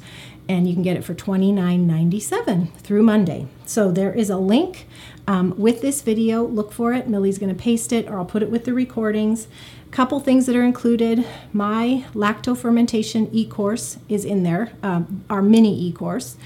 and 0.49 0.67
you 0.67 0.75
can 0.75 0.83
get 0.83 0.97
it 0.97 1.05
for 1.05 1.15
$29.97 1.15 2.73
through 2.75 3.03
Monday. 3.03 3.47
So 3.67 3.91
there 3.91 4.13
is 4.13 4.31
a 4.31 4.39
link 4.39 4.87
um, 5.27 5.55
with 5.59 5.83
this 5.83 6.01
video. 6.01 6.43
Look 6.45 6.73
for 6.73 6.95
it. 6.95 7.09
Millie's 7.09 7.39
going 7.39 7.55
to 7.55 7.61
paste 7.61 7.93
it 7.93 8.09
or 8.09 8.19
I'll 8.19 8.25
put 8.25 8.43
it 8.43 8.51
with 8.51 8.65
the 8.65 8.73
recordings. 8.73 9.47
A 9.87 9.91
couple 9.91 10.21
things 10.21 10.47
that 10.47 10.57
are 10.57 10.63
included. 10.63 11.27
My 11.53 12.05
lacto 12.15 12.57
fermentation 12.57 13.29
e-course 13.33 13.99
is 14.09 14.25
in 14.25 14.43
there, 14.43 14.73
um, 14.83 15.25
our 15.31 15.43
mini 15.43 15.79
e-course. 15.89 16.37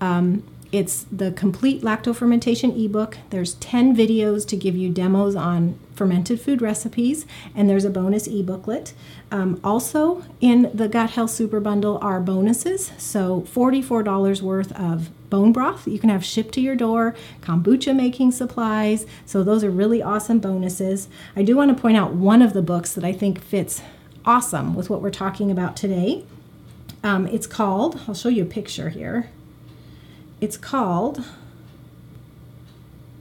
Um, 0.00 0.42
it's 0.76 1.04
the 1.04 1.32
complete 1.32 1.80
lacto 1.80 2.14
fermentation 2.14 2.70
ebook. 2.72 3.16
There's 3.30 3.54
10 3.54 3.96
videos 3.96 4.46
to 4.48 4.56
give 4.58 4.76
you 4.76 4.90
demos 4.90 5.34
on 5.34 5.78
fermented 5.94 6.38
food 6.38 6.60
recipes, 6.60 7.24
and 7.54 7.66
there's 7.66 7.86
a 7.86 7.90
bonus 7.90 8.28
ebooklet. 8.28 8.92
Um, 9.30 9.58
also, 9.64 10.22
in 10.38 10.70
the 10.74 10.86
Gut 10.86 11.10
Health 11.10 11.30
Super 11.30 11.60
Bundle 11.60 11.98
are 12.02 12.20
bonuses. 12.20 12.92
So, 12.98 13.40
$44 13.42 14.42
worth 14.42 14.70
of 14.72 15.08
bone 15.30 15.50
broth 15.50 15.88
you 15.88 15.98
can 15.98 16.10
have 16.10 16.24
shipped 16.24 16.52
to 16.54 16.60
your 16.60 16.76
door, 16.76 17.16
kombucha 17.40 17.96
making 17.96 18.32
supplies. 18.32 19.06
So, 19.24 19.42
those 19.42 19.64
are 19.64 19.70
really 19.70 20.02
awesome 20.02 20.40
bonuses. 20.40 21.08
I 21.34 21.42
do 21.42 21.56
want 21.56 21.74
to 21.74 21.80
point 21.80 21.96
out 21.96 22.12
one 22.12 22.42
of 22.42 22.52
the 22.52 22.60
books 22.60 22.92
that 22.92 23.04
I 23.04 23.14
think 23.14 23.40
fits 23.40 23.80
awesome 24.26 24.74
with 24.74 24.90
what 24.90 25.00
we're 25.00 25.10
talking 25.10 25.50
about 25.50 25.74
today. 25.74 26.26
Um, 27.02 27.26
it's 27.28 27.46
called, 27.46 28.00
I'll 28.06 28.14
show 28.14 28.28
you 28.28 28.42
a 28.42 28.46
picture 28.46 28.90
here 28.90 29.30
it's 30.46 30.56
called, 30.56 31.24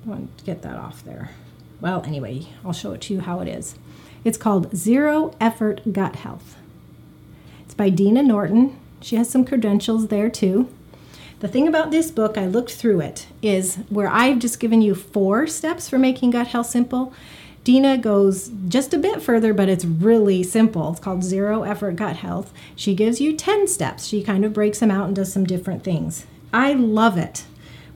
I 0.06 0.08
want 0.08 0.38
to 0.38 0.46
get 0.46 0.62
that 0.62 0.76
off 0.76 1.04
there. 1.04 1.32
Well, 1.82 2.04
anyway, 2.06 2.50
I'll 2.64 2.72
show 2.72 2.92
it 2.92 3.02
to 3.02 3.16
you 3.16 3.22
how 3.22 3.40
it 3.40 3.48
is. 3.48 3.80
It's 4.24 4.38
called 4.38 4.76
Zero 4.76 5.34
Effort 5.42 5.92
Gut 5.92 6.18
Health. 6.18 6.56
It's 7.62 7.74
by 7.74 7.90
Dina 7.90 8.22
Norton. 8.22 8.78
She 9.02 9.16
has 9.16 9.28
some 9.28 9.44
credentials 9.44 10.10
there 10.10 10.30
too. 10.30 10.70
The 11.40 11.48
thing 11.48 11.68
about 11.68 11.90
this 11.90 12.12
book, 12.12 12.38
I 12.38 12.46
looked 12.46 12.76
through 12.76 13.02
it, 13.02 13.26
is 13.42 13.78
where 13.90 14.08
I've 14.08 14.38
just 14.38 14.60
given 14.60 14.84
you 14.84 14.94
four 14.94 15.48
steps 15.48 15.90
for 15.90 15.98
making 15.98 16.30
gut 16.30 16.50
health 16.50 16.68
simple. 16.68 17.12
Dina 17.64 17.98
goes 17.98 18.52
just 18.68 18.94
a 18.94 19.00
bit 19.00 19.20
further, 19.20 19.52
but 19.52 19.68
it's 19.68 19.84
really 19.84 20.44
simple. 20.44 20.92
It's 20.92 21.00
called 21.00 21.24
Zero 21.24 21.64
Effort 21.64 21.96
Gut 21.96 22.18
Health. 22.18 22.54
She 22.76 22.94
gives 22.94 23.20
you 23.20 23.36
10 23.36 23.68
steps. 23.68 24.06
She 24.06 24.22
kind 24.22 24.46
of 24.46 24.54
breaks 24.54 24.78
them 24.78 24.92
out 24.92 25.08
and 25.08 25.16
does 25.16 25.34
some 25.34 25.44
different 25.44 25.84
things. 25.84 26.28
I 26.56 26.72
love 26.72 27.18
it 27.18 27.46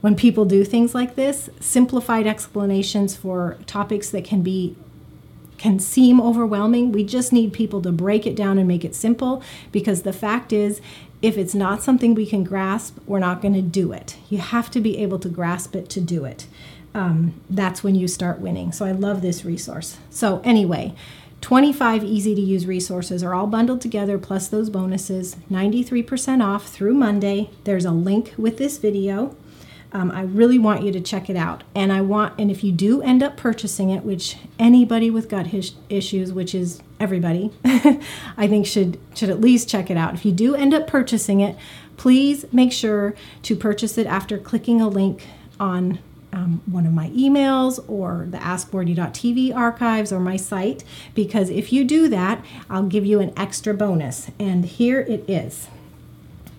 when 0.02 0.14
people 0.14 0.44
do 0.44 0.64
things 0.64 0.94
like 0.94 1.14
this, 1.14 1.48
simplified 1.60 2.26
explanations 2.26 3.16
for 3.16 3.56
topics 3.66 4.10
that 4.10 4.22
can 4.22 4.42
be 4.42 4.76
can 5.56 5.78
seem 5.78 6.20
overwhelming. 6.20 6.92
We 6.92 7.04
just 7.04 7.32
need 7.32 7.54
people 7.54 7.80
to 7.82 7.92
break 7.92 8.26
it 8.26 8.36
down 8.36 8.58
and 8.58 8.68
make 8.68 8.84
it 8.84 8.94
simple 8.94 9.42
because 9.72 10.02
the 10.02 10.12
fact 10.12 10.52
is 10.52 10.80
if 11.22 11.38
it's 11.38 11.54
not 11.54 11.82
something 11.82 12.14
we 12.14 12.26
can 12.26 12.44
grasp, 12.44 12.98
we're 13.06 13.18
not 13.18 13.40
going 13.40 13.54
to 13.54 13.62
do 13.62 13.92
it. 13.92 14.16
You 14.28 14.38
have 14.38 14.70
to 14.72 14.80
be 14.80 14.98
able 14.98 15.18
to 15.20 15.28
grasp 15.28 15.74
it 15.74 15.88
to 15.90 16.00
do 16.00 16.26
it. 16.26 16.46
Um, 16.94 17.34
that's 17.48 17.82
when 17.82 17.94
you 17.94 18.08
start 18.08 18.40
winning. 18.40 18.72
So 18.72 18.84
I 18.84 18.92
love 18.92 19.22
this 19.22 19.44
resource. 19.44 19.96
So, 20.10 20.40
anyway, 20.44 20.94
25 21.40 22.04
easy 22.04 22.34
to 22.34 22.40
use 22.40 22.66
resources 22.66 23.22
are 23.22 23.34
all 23.34 23.46
bundled 23.46 23.80
together 23.80 24.18
plus 24.18 24.48
those 24.48 24.68
bonuses. 24.68 25.36
93% 25.50 26.44
off 26.44 26.68
through 26.68 26.94
monday. 26.94 27.50
There's 27.64 27.84
a 27.84 27.92
link 27.92 28.34
with 28.36 28.58
this 28.58 28.78
video. 28.78 29.36
Um, 29.92 30.12
i 30.12 30.22
really 30.22 30.58
want 30.58 30.84
you 30.84 30.92
to 30.92 31.00
check 31.00 31.28
it 31.30 31.36
out. 31.36 31.64
And 31.74 31.92
i 31.92 32.00
want 32.00 32.38
and 32.38 32.50
if 32.50 32.62
you 32.62 32.72
do 32.72 33.00
end 33.02 33.22
up 33.22 33.36
purchasing 33.36 33.90
it 33.90 34.04
which 34.04 34.36
anybody 34.58 35.10
with 35.10 35.28
gut 35.28 35.48
his, 35.48 35.72
issues 35.88 36.32
which 36.32 36.54
is 36.54 36.80
everybody 37.00 37.50
i 37.64 38.46
think 38.46 38.66
should 38.66 39.00
should 39.14 39.30
at 39.30 39.40
least 39.40 39.68
check 39.68 39.90
it 39.90 39.96
out. 39.96 40.14
If 40.14 40.24
you 40.24 40.32
do 40.32 40.54
end 40.54 40.74
up 40.74 40.86
purchasing 40.86 41.40
it 41.40 41.56
please 41.96 42.44
make 42.52 42.72
sure 42.72 43.14
to 43.42 43.56
purchase 43.56 43.98
it 43.98 44.06
after 44.06 44.38
clicking 44.38 44.80
a 44.80 44.88
link 44.88 45.26
on 45.58 45.98
um, 46.32 46.62
one 46.66 46.86
of 46.86 46.92
my 46.92 47.10
emails 47.10 47.82
or 47.88 48.26
the 48.30 48.38
AskWardee.tv 48.38 49.54
archives 49.54 50.12
or 50.12 50.20
my 50.20 50.36
site 50.36 50.84
because 51.14 51.50
if 51.50 51.72
you 51.72 51.84
do 51.84 52.08
that, 52.08 52.44
I'll 52.68 52.84
give 52.84 53.04
you 53.04 53.20
an 53.20 53.32
extra 53.36 53.74
bonus. 53.74 54.30
And 54.38 54.64
here 54.64 55.00
it 55.00 55.28
is 55.28 55.68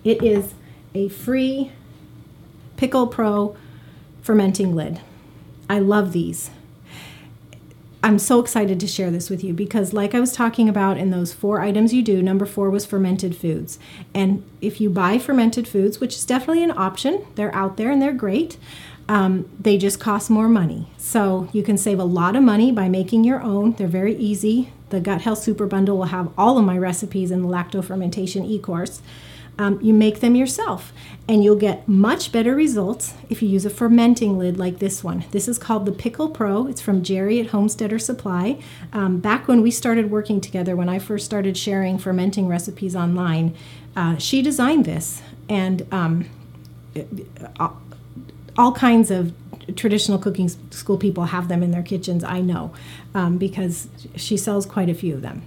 it 0.04 0.22
is 0.22 0.54
a 0.94 1.08
free 1.08 1.72
Pickle 2.76 3.06
Pro 3.06 3.56
fermenting 4.22 4.74
lid. 4.74 5.00
I 5.70 5.78
love 5.78 6.12
these. 6.12 6.50
I'm 8.04 8.18
so 8.18 8.40
excited 8.40 8.80
to 8.80 8.88
share 8.88 9.12
this 9.12 9.30
with 9.30 9.44
you 9.44 9.54
because, 9.54 9.92
like 9.92 10.12
I 10.12 10.18
was 10.18 10.32
talking 10.32 10.68
about 10.68 10.98
in 10.98 11.10
those 11.10 11.32
four 11.32 11.60
items 11.60 11.94
you 11.94 12.02
do, 12.02 12.20
number 12.20 12.44
four 12.46 12.68
was 12.68 12.84
fermented 12.84 13.36
foods. 13.36 13.78
And 14.12 14.42
if 14.60 14.80
you 14.80 14.90
buy 14.90 15.18
fermented 15.18 15.68
foods, 15.68 16.00
which 16.00 16.16
is 16.16 16.26
definitely 16.26 16.64
an 16.64 16.76
option, 16.76 17.24
they're 17.36 17.54
out 17.54 17.76
there 17.76 17.92
and 17.92 18.02
they're 18.02 18.12
great. 18.12 18.56
Um, 19.08 19.48
they 19.58 19.78
just 19.78 20.00
cost 20.00 20.30
more 20.30 20.48
money. 20.48 20.88
So 20.96 21.48
you 21.52 21.62
can 21.62 21.76
save 21.76 21.98
a 21.98 22.04
lot 22.04 22.36
of 22.36 22.42
money 22.42 22.72
by 22.72 22.88
making 22.88 23.24
your 23.24 23.42
own. 23.42 23.72
They're 23.72 23.86
very 23.86 24.16
easy. 24.16 24.72
The 24.90 25.00
Gut 25.00 25.22
Health 25.22 25.38
Super 25.38 25.66
Bundle 25.66 25.96
will 25.96 26.04
have 26.06 26.30
all 26.36 26.58
of 26.58 26.64
my 26.64 26.78
recipes 26.78 27.30
in 27.30 27.42
the 27.42 27.48
lacto 27.48 27.84
fermentation 27.84 28.44
e 28.44 28.58
course. 28.58 29.02
Um, 29.58 29.78
you 29.82 29.92
make 29.92 30.20
them 30.20 30.34
yourself, 30.34 30.94
and 31.28 31.44
you'll 31.44 31.56
get 31.56 31.86
much 31.86 32.32
better 32.32 32.54
results 32.54 33.12
if 33.28 33.42
you 33.42 33.48
use 33.48 33.66
a 33.66 33.70
fermenting 33.70 34.38
lid 34.38 34.58
like 34.58 34.78
this 34.78 35.04
one. 35.04 35.24
This 35.30 35.46
is 35.46 35.58
called 35.58 35.84
the 35.84 35.92
Pickle 35.92 36.30
Pro. 36.30 36.66
It's 36.66 36.80
from 36.80 37.02
Jerry 37.02 37.38
at 37.38 37.48
Homesteader 37.48 37.98
Supply. 37.98 38.58
Um, 38.94 39.18
back 39.18 39.48
when 39.48 39.60
we 39.60 39.70
started 39.70 40.10
working 40.10 40.40
together, 40.40 40.74
when 40.74 40.88
I 40.88 40.98
first 40.98 41.26
started 41.26 41.56
sharing 41.58 41.98
fermenting 41.98 42.48
recipes 42.48 42.96
online, 42.96 43.54
uh, 43.94 44.16
she 44.16 44.40
designed 44.40 44.86
this, 44.86 45.20
and 45.50 45.86
um, 45.92 46.30
uh, 47.60 47.70
all 48.56 48.72
kinds 48.72 49.10
of 49.10 49.32
traditional 49.76 50.18
cooking 50.18 50.48
school 50.70 50.98
people 50.98 51.26
have 51.26 51.48
them 51.48 51.62
in 51.62 51.70
their 51.70 51.82
kitchens, 51.82 52.24
I 52.24 52.40
know, 52.40 52.72
um, 53.14 53.38
because 53.38 53.88
she 54.16 54.36
sells 54.36 54.66
quite 54.66 54.88
a 54.88 54.94
few 54.94 55.14
of 55.14 55.22
them. 55.22 55.42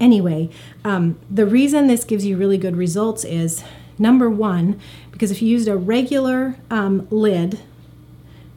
Anyway, 0.00 0.50
um, 0.84 1.18
the 1.30 1.46
reason 1.46 1.86
this 1.86 2.04
gives 2.04 2.24
you 2.24 2.36
really 2.36 2.58
good 2.58 2.76
results 2.76 3.24
is 3.24 3.64
number 3.98 4.30
one, 4.30 4.80
because 5.10 5.30
if 5.30 5.42
you 5.42 5.48
used 5.48 5.66
a 5.66 5.76
regular 5.76 6.56
um, 6.70 7.08
lid 7.10 7.60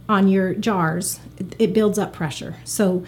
on 0.08 0.28
your 0.28 0.54
jars, 0.54 1.20
it 1.60 1.74
builds 1.74 1.98
up 1.98 2.14
pressure. 2.14 2.56
So 2.64 3.04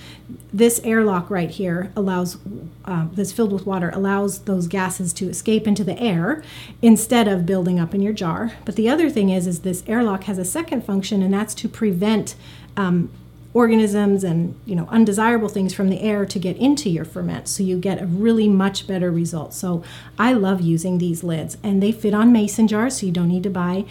this 0.52 0.80
airlock 0.84 1.30
right 1.30 1.50
here 1.50 1.92
allows, 1.96 2.38
uh, 2.86 3.08
that's 3.14 3.32
filled 3.32 3.52
with 3.52 3.66
water, 3.66 3.90
allows 3.94 4.40
those 4.40 4.68
gases 4.68 5.14
to 5.14 5.30
escape 5.30 5.68
into 5.68 5.84
the 5.84 6.00
air 6.00 6.44
instead 6.82 7.28
of 7.28 7.46
building 7.46 7.80
up 7.80 7.94
in 7.94 8.02
your 8.02 8.14
jar. 8.14 8.54
But 8.66 8.76
the 8.76 8.90
other 8.90 9.10
thing 9.10 9.30
is, 9.30 9.48
is 9.48 9.62
this 9.62 9.84
airlock 9.88 10.26
has 10.26 10.38
a 10.38 10.46
second 10.46 10.86
function, 10.86 11.22
and 11.22 11.34
that's 11.34 11.54
to 11.56 11.70
prevent 11.70 12.36
um, 12.78 13.10
organisms 13.54 14.24
and 14.24 14.60
you 14.66 14.76
know 14.76 14.88
undesirable 14.90 15.48
things 15.48 15.74
from 15.74 15.90
the 15.90 16.02
air 16.02 16.26
to 16.26 16.40
get 16.40 16.58
into 16.58 16.90
your 16.90 17.06
ferment 17.06 17.48
so 17.48 17.62
you 17.62 17.78
get 17.78 18.02
a 18.02 18.06
really 18.08 18.48
much 18.48 18.88
better 18.88 19.12
result 19.12 19.54
so 19.54 19.84
i 20.18 20.34
love 20.34 20.60
using 20.60 20.98
these 20.98 21.24
lids 21.24 21.56
and 21.62 21.82
they 21.82 21.92
fit 21.92 22.16
on 22.16 22.32
mason 22.32 22.68
jars 22.68 22.98
so 22.98 23.06
you 23.06 23.12
don't 23.12 23.28
need 23.28 23.44
to 23.44 23.52
buy 23.52 23.86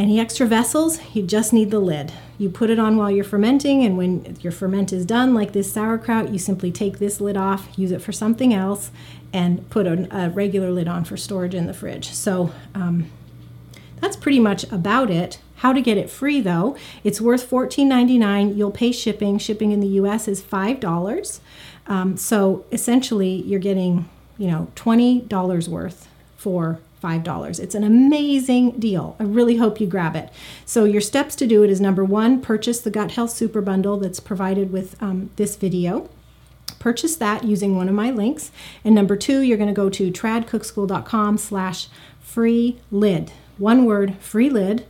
any 0.00 0.18
extra 0.18 0.46
vessels, 0.46 0.98
you 1.14 1.22
just 1.22 1.52
need 1.52 1.70
the 1.70 1.78
lid. 1.78 2.12
You 2.38 2.48
put 2.48 2.70
it 2.70 2.78
on 2.78 2.96
while 2.96 3.10
you're 3.10 3.22
fermenting, 3.24 3.84
and 3.84 3.98
when 3.98 4.36
your 4.40 4.50
ferment 4.50 4.92
is 4.92 5.04
done, 5.04 5.34
like 5.34 5.52
this 5.52 5.70
sauerkraut, 5.72 6.30
you 6.30 6.38
simply 6.38 6.72
take 6.72 6.98
this 6.98 7.20
lid 7.20 7.36
off, 7.36 7.68
use 7.76 7.92
it 7.92 8.00
for 8.00 8.12
something 8.12 8.54
else, 8.54 8.90
and 9.32 9.68
put 9.70 9.86
a, 9.86 10.08
a 10.10 10.30
regular 10.30 10.70
lid 10.70 10.88
on 10.88 11.04
for 11.04 11.16
storage 11.18 11.54
in 11.54 11.66
the 11.66 11.74
fridge. 11.74 12.10
So 12.12 12.50
um, 12.74 13.10
That's 14.00 14.16
pretty 14.16 14.40
much 14.40 14.64
about 14.72 15.10
it. 15.10 15.38
How 15.56 15.72
to 15.72 15.82
get 15.82 15.98
it 15.98 16.08
free 16.08 16.40
though, 16.40 16.76
it's 17.04 17.20
worth 17.20 17.48
$14.99. 17.48 18.56
You'll 18.56 18.70
pay 18.70 18.92
shipping. 18.92 19.38
Shipping 19.38 19.72
in 19.72 19.80
the 19.80 19.88
US 19.88 20.26
is 20.26 20.42
$5. 20.42 21.40
Um, 21.86 22.16
so 22.16 22.64
essentially, 22.72 23.42
you're 23.42 23.60
getting, 23.60 24.08
you 24.38 24.46
know, 24.50 24.68
$20 24.76 25.68
worth 25.68 26.08
for 26.36 26.78
$5. 27.02 27.60
It's 27.60 27.74
an 27.74 27.84
amazing 27.84 28.72
deal. 28.72 29.16
I 29.18 29.24
really 29.24 29.56
hope 29.56 29.80
you 29.80 29.86
grab 29.86 30.16
it. 30.16 30.30
So, 30.64 30.84
your 30.84 31.00
steps 31.00 31.34
to 31.36 31.46
do 31.46 31.62
it 31.62 31.70
is 31.70 31.80
number 31.80 32.04
one, 32.04 32.40
purchase 32.40 32.80
the 32.80 32.90
Gut 32.90 33.12
Health 33.12 33.30
Super 33.30 33.60
Bundle 33.60 33.96
that's 33.96 34.20
provided 34.20 34.72
with 34.72 35.00
um, 35.02 35.30
this 35.36 35.56
video. 35.56 36.08
Purchase 36.78 37.16
that 37.16 37.44
using 37.44 37.76
one 37.76 37.88
of 37.88 37.94
my 37.94 38.10
links. 38.10 38.50
And 38.84 38.94
number 38.94 39.16
two, 39.16 39.40
you're 39.40 39.58
going 39.58 39.68
to 39.68 39.74
go 39.74 39.90
to 39.90 40.10
tradcookschool.com 40.10 41.38
slash 41.38 41.88
free 42.20 42.78
lid. 42.90 43.32
One 43.58 43.84
word, 43.84 44.16
free 44.16 44.48
lid, 44.48 44.86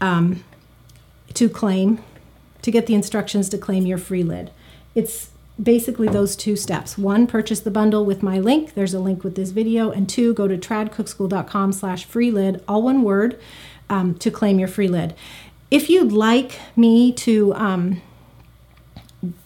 um, 0.00 0.44
to 1.34 1.48
claim, 1.48 2.02
to 2.62 2.70
get 2.70 2.86
the 2.86 2.94
instructions 2.94 3.48
to 3.50 3.58
claim 3.58 3.84
your 3.84 3.98
free 3.98 4.22
lid. 4.22 4.50
It's 4.94 5.30
basically 5.62 6.08
those 6.08 6.36
two 6.36 6.56
steps. 6.56 6.98
One, 6.98 7.26
purchase 7.26 7.60
the 7.60 7.70
bundle 7.70 8.04
with 8.04 8.22
my 8.22 8.38
link. 8.38 8.74
There's 8.74 8.94
a 8.94 9.00
link 9.00 9.24
with 9.24 9.36
this 9.36 9.50
video. 9.50 9.90
And 9.90 10.08
two, 10.08 10.34
go 10.34 10.46
to 10.48 10.56
tradcookschool.com 10.56 11.72
slash 11.72 12.04
free 12.04 12.30
lid, 12.30 12.62
all 12.68 12.82
one 12.82 13.02
word, 13.02 13.40
um, 13.88 14.14
to 14.16 14.30
claim 14.30 14.58
your 14.58 14.68
free 14.68 14.88
lid. 14.88 15.14
If 15.70 15.88
you'd 15.88 16.12
like 16.12 16.60
me 16.76 17.12
to 17.12 17.54
um, 17.54 18.02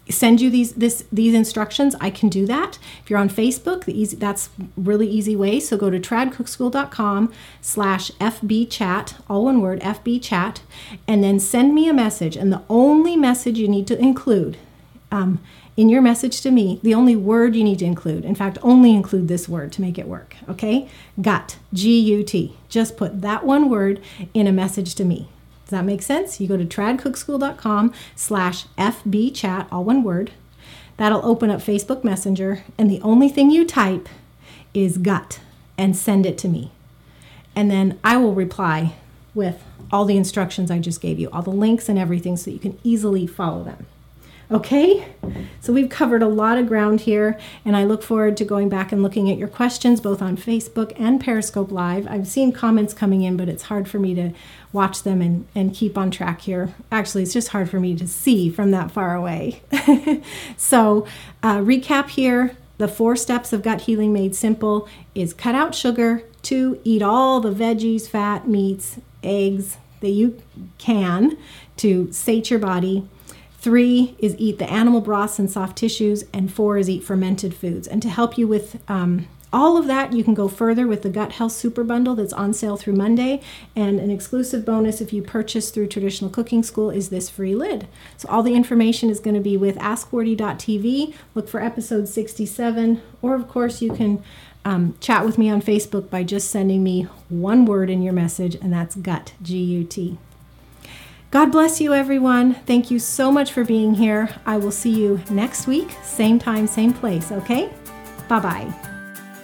send 0.08 0.40
you 0.40 0.50
these 0.50 0.74
this 0.74 1.04
these 1.10 1.32
instructions, 1.32 1.94
I 2.00 2.10
can 2.10 2.28
do 2.28 2.44
that. 2.46 2.78
If 3.02 3.08
you're 3.08 3.18
on 3.18 3.30
Facebook, 3.30 3.84
the 3.84 3.98
easy 3.98 4.16
that's 4.16 4.50
really 4.76 5.08
easy 5.08 5.36
way. 5.36 5.60
So 5.60 5.76
go 5.76 5.88
to 5.88 5.98
tradcookschool.com 5.98 7.32
slash 7.60 8.10
FB 8.12 8.70
chat, 8.70 9.16
all 9.28 9.44
one 9.44 9.60
word, 9.60 9.80
FB 9.80 10.22
chat, 10.22 10.62
and 11.06 11.24
then 11.24 11.40
send 11.40 11.74
me 11.74 11.88
a 11.88 11.94
message. 11.94 12.36
And 12.36 12.52
the 12.52 12.62
only 12.68 13.16
message 13.16 13.58
you 13.58 13.68
need 13.68 13.86
to 13.86 13.98
include 13.98 14.58
um, 15.10 15.40
in 15.80 15.88
your 15.88 16.02
message 16.02 16.42
to 16.42 16.50
me, 16.50 16.78
the 16.82 16.92
only 16.92 17.16
word 17.16 17.56
you 17.56 17.64
need 17.64 17.78
to 17.78 17.86
include, 17.86 18.22
in 18.22 18.34
fact, 18.34 18.58
only 18.60 18.94
include 18.94 19.28
this 19.28 19.48
word 19.48 19.72
to 19.72 19.80
make 19.80 19.98
it 19.98 20.06
work, 20.06 20.36
okay? 20.46 20.86
Gut, 21.22 21.56
G 21.72 21.98
U 21.98 22.22
T. 22.22 22.54
Just 22.68 22.98
put 22.98 23.22
that 23.22 23.46
one 23.46 23.70
word 23.70 23.98
in 24.34 24.46
a 24.46 24.52
message 24.52 24.94
to 24.96 25.06
me. 25.06 25.30
Does 25.64 25.70
that 25.70 25.86
make 25.86 26.02
sense? 26.02 26.38
You 26.38 26.48
go 26.48 26.58
to 26.58 26.66
tradcookschool.com 26.66 27.94
slash 28.14 28.66
FB 28.76 29.34
chat, 29.34 29.68
all 29.72 29.82
one 29.82 30.02
word. 30.02 30.32
That'll 30.98 31.24
open 31.24 31.48
up 31.48 31.60
Facebook 31.60 32.04
Messenger, 32.04 32.62
and 32.76 32.90
the 32.90 33.00
only 33.00 33.30
thing 33.30 33.50
you 33.50 33.64
type 33.64 34.06
is 34.74 34.98
gut 34.98 35.40
and 35.78 35.96
send 35.96 36.26
it 36.26 36.36
to 36.38 36.48
me. 36.48 36.72
And 37.56 37.70
then 37.70 37.98
I 38.04 38.18
will 38.18 38.34
reply 38.34 38.96
with 39.34 39.64
all 39.90 40.04
the 40.04 40.18
instructions 40.18 40.70
I 40.70 40.78
just 40.78 41.00
gave 41.00 41.18
you, 41.18 41.30
all 41.30 41.40
the 41.40 41.48
links 41.48 41.88
and 41.88 41.98
everything 41.98 42.36
so 42.36 42.50
you 42.50 42.58
can 42.58 42.78
easily 42.84 43.26
follow 43.26 43.64
them. 43.64 43.86
Okay, 44.52 45.06
so 45.60 45.72
we've 45.72 45.88
covered 45.88 46.24
a 46.24 46.28
lot 46.28 46.58
of 46.58 46.66
ground 46.66 47.02
here, 47.02 47.38
and 47.64 47.76
I 47.76 47.84
look 47.84 48.02
forward 48.02 48.36
to 48.38 48.44
going 48.44 48.68
back 48.68 48.90
and 48.90 49.00
looking 49.00 49.30
at 49.30 49.38
your 49.38 49.46
questions 49.46 50.00
both 50.00 50.20
on 50.20 50.36
Facebook 50.36 50.92
and 50.98 51.20
Periscope 51.20 51.70
Live. 51.70 52.08
I've 52.08 52.26
seen 52.26 52.50
comments 52.50 52.92
coming 52.92 53.22
in, 53.22 53.36
but 53.36 53.48
it's 53.48 53.62
hard 53.64 53.88
for 53.88 54.00
me 54.00 54.12
to 54.16 54.32
watch 54.72 55.04
them 55.04 55.22
and, 55.22 55.46
and 55.54 55.72
keep 55.72 55.96
on 55.96 56.10
track 56.10 56.40
here. 56.40 56.74
Actually, 56.90 57.22
it's 57.22 57.32
just 57.32 57.50
hard 57.50 57.70
for 57.70 57.78
me 57.78 57.94
to 57.94 58.08
see 58.08 58.50
from 58.50 58.72
that 58.72 58.90
far 58.90 59.14
away. 59.14 59.62
so, 60.56 61.06
uh, 61.44 61.58
recap 61.58 62.08
here 62.08 62.56
the 62.78 62.88
four 62.88 63.14
steps 63.14 63.52
of 63.52 63.62
gut 63.62 63.82
healing 63.82 64.12
made 64.12 64.34
simple 64.34 64.88
is 65.14 65.32
cut 65.32 65.54
out 65.54 65.76
sugar, 65.76 66.24
two, 66.42 66.80
eat 66.82 67.02
all 67.02 67.38
the 67.38 67.52
veggies, 67.52 68.08
fat, 68.08 68.48
meats, 68.48 68.98
eggs 69.22 69.76
that 70.00 70.08
you 70.08 70.42
can 70.78 71.36
to 71.76 72.10
sate 72.10 72.50
your 72.50 72.58
body. 72.58 73.06
Three 73.60 74.14
is 74.18 74.34
eat 74.38 74.58
the 74.58 74.70
animal 74.70 75.02
broths 75.02 75.38
and 75.38 75.50
soft 75.50 75.76
tissues, 75.76 76.24
and 76.32 76.50
four 76.50 76.78
is 76.78 76.88
eat 76.88 77.04
fermented 77.04 77.54
foods. 77.54 77.86
And 77.86 78.00
to 78.00 78.08
help 78.08 78.38
you 78.38 78.48
with 78.48 78.82
um, 78.88 79.28
all 79.52 79.76
of 79.76 79.86
that, 79.86 80.14
you 80.14 80.24
can 80.24 80.32
go 80.32 80.48
further 80.48 80.86
with 80.86 81.02
the 81.02 81.10
Gut 81.10 81.32
Health 81.32 81.52
Super 81.52 81.84
Bundle 81.84 82.14
that's 82.14 82.32
on 82.32 82.54
sale 82.54 82.78
through 82.78 82.94
Monday. 82.94 83.42
And 83.76 84.00
an 84.00 84.10
exclusive 84.10 84.64
bonus 84.64 85.02
if 85.02 85.12
you 85.12 85.22
purchase 85.22 85.68
through 85.68 85.88
Traditional 85.88 86.30
Cooking 86.30 86.62
School 86.62 86.88
is 86.88 87.10
this 87.10 87.28
free 87.28 87.54
lid. 87.54 87.86
So 88.16 88.28
all 88.30 88.42
the 88.42 88.54
information 88.54 89.10
is 89.10 89.20
going 89.20 89.34
to 89.34 89.42
be 89.42 89.58
with 89.58 89.76
AskWardee.tv. 89.76 91.14
Look 91.34 91.46
for 91.46 91.62
episode 91.62 92.08
67, 92.08 93.02
or 93.20 93.34
of 93.34 93.46
course, 93.46 93.82
you 93.82 93.92
can 93.92 94.22
um, 94.64 94.96
chat 95.00 95.26
with 95.26 95.36
me 95.36 95.50
on 95.50 95.60
Facebook 95.60 96.08
by 96.08 96.22
just 96.22 96.50
sending 96.50 96.82
me 96.82 97.02
one 97.28 97.66
word 97.66 97.90
in 97.90 98.00
your 98.02 98.14
message, 98.14 98.54
and 98.54 98.72
that's 98.72 98.94
gut, 98.94 99.34
G 99.42 99.58
U 99.58 99.84
T. 99.84 100.16
God 101.30 101.52
bless 101.52 101.80
you, 101.80 101.94
everyone. 101.94 102.54
Thank 102.66 102.90
you 102.90 102.98
so 102.98 103.30
much 103.30 103.52
for 103.52 103.62
being 103.62 103.94
here. 103.94 104.28
I 104.46 104.56
will 104.56 104.72
see 104.72 104.90
you 104.90 105.20
next 105.30 105.68
week, 105.68 105.96
same 106.02 106.40
time, 106.40 106.66
same 106.66 106.92
place, 106.92 107.30
okay? 107.30 107.72
Bye 108.28 108.40
bye. 108.40 108.74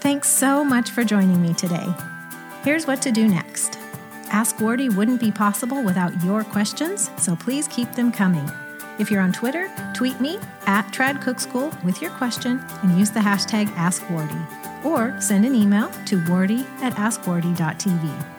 Thanks 0.01 0.29
so 0.29 0.65
much 0.65 0.91
for 0.91 1.05
joining 1.05 1.41
me 1.41 1.55
today. 1.55 1.87
Here's 2.65 2.89
what 2.89 3.01
to 3.03 3.13
do 3.13 3.29
next 3.29 3.79
Ask 4.33 4.57
Wardee 4.57 4.89
wouldn't 4.97 5.21
be 5.21 5.31
possible 5.31 5.81
without 5.85 6.25
your 6.25 6.43
questions, 6.43 7.09
so 7.19 7.37
please 7.37 7.69
keep 7.69 7.93
them 7.93 8.11
coming. 8.11 8.51
If 8.99 9.09
you're 9.09 9.23
on 9.23 9.33
Twitter, 9.33 9.71
tweet 9.95 10.21
me 10.21 10.39
at 10.67 10.91
TradCookSchool 10.93 11.85
with 11.85 12.03
your 12.03 12.11
question 12.13 12.61
and 12.83 12.99
use 12.99 13.11
the 13.11 13.21
hashtag 13.21 13.67
AskWardee. 13.75 14.85
Or 14.85 15.21
send 15.21 15.45
an 15.45 15.55
email 15.55 15.89
to 16.07 16.19
wardee 16.25 16.67
at 16.83 16.95
askwardee.tv. 16.95 18.36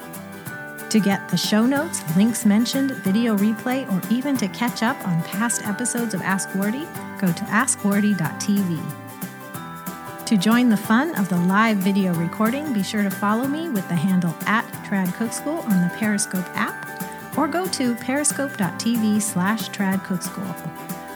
To 0.91 0.99
get 1.01 1.27
the 1.27 1.35
show 1.35 1.65
notes, 1.65 2.01
links 2.15 2.45
mentioned, 2.45 2.91
video 2.91 3.35
replay, 3.35 3.85
or 3.91 4.01
even 4.09 4.37
to 4.37 4.47
catch 4.47 4.83
up 4.83 4.97
on 5.05 5.21
past 5.23 5.65
episodes 5.65 6.13
of 6.13 6.21
Ask 6.21 6.49
Wardee, 6.55 6.87
go 7.19 7.27
to 7.27 7.43
askwardee.tv. 7.45 8.79
To 10.25 10.37
join 10.37 10.69
the 10.69 10.77
fun 10.77 11.13
of 11.15 11.27
the 11.27 11.37
live 11.37 11.77
video 11.77 12.13
recording, 12.13 12.71
be 12.71 12.83
sure 12.83 13.03
to 13.03 13.09
follow 13.09 13.47
me 13.47 13.67
with 13.67 13.87
the 13.89 13.95
handle 13.95 14.33
at 14.45 14.65
Trad 14.85 15.13
Cook 15.15 15.33
School 15.33 15.59
on 15.59 15.81
the 15.81 15.91
Periscope 15.97 16.47
app, 16.55 17.37
or 17.37 17.49
go 17.49 17.67
to 17.67 17.93
periscope.tv 17.95 19.21
slash 19.21 19.69
Trad 19.69 20.03
Cook 20.05 20.21
School. 20.21 20.55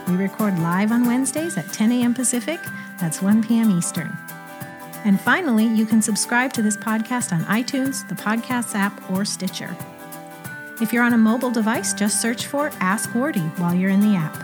We 0.06 0.16
record 0.16 0.58
live 0.58 0.92
on 0.92 1.06
Wednesdays 1.06 1.56
at 1.56 1.72
10 1.72 1.92
a.m. 1.92 2.12
Pacific, 2.12 2.60
that's 2.98 3.22
1 3.22 3.42
p.m. 3.44 3.70
Eastern. 3.70 4.16
And 5.04 5.20
finally, 5.20 5.66
you 5.66 5.84
can 5.84 6.00
subscribe 6.00 6.52
to 6.52 6.62
this 6.62 6.76
podcast 6.76 7.32
on 7.32 7.44
iTunes, 7.44 8.08
the 8.08 8.14
Podcasts 8.14 8.74
app, 8.74 9.10
or 9.10 9.24
Stitcher. 9.24 9.76
If 10.80 10.92
you're 10.92 11.02
on 11.02 11.12
a 11.12 11.18
mobile 11.18 11.50
device, 11.50 11.92
just 11.92 12.20
search 12.20 12.46
for 12.46 12.70
Ask 12.80 13.10
Wardee 13.14 13.40
while 13.56 13.74
you're 13.74 13.90
in 13.90 14.00
the 14.00 14.16
app. 14.16 14.36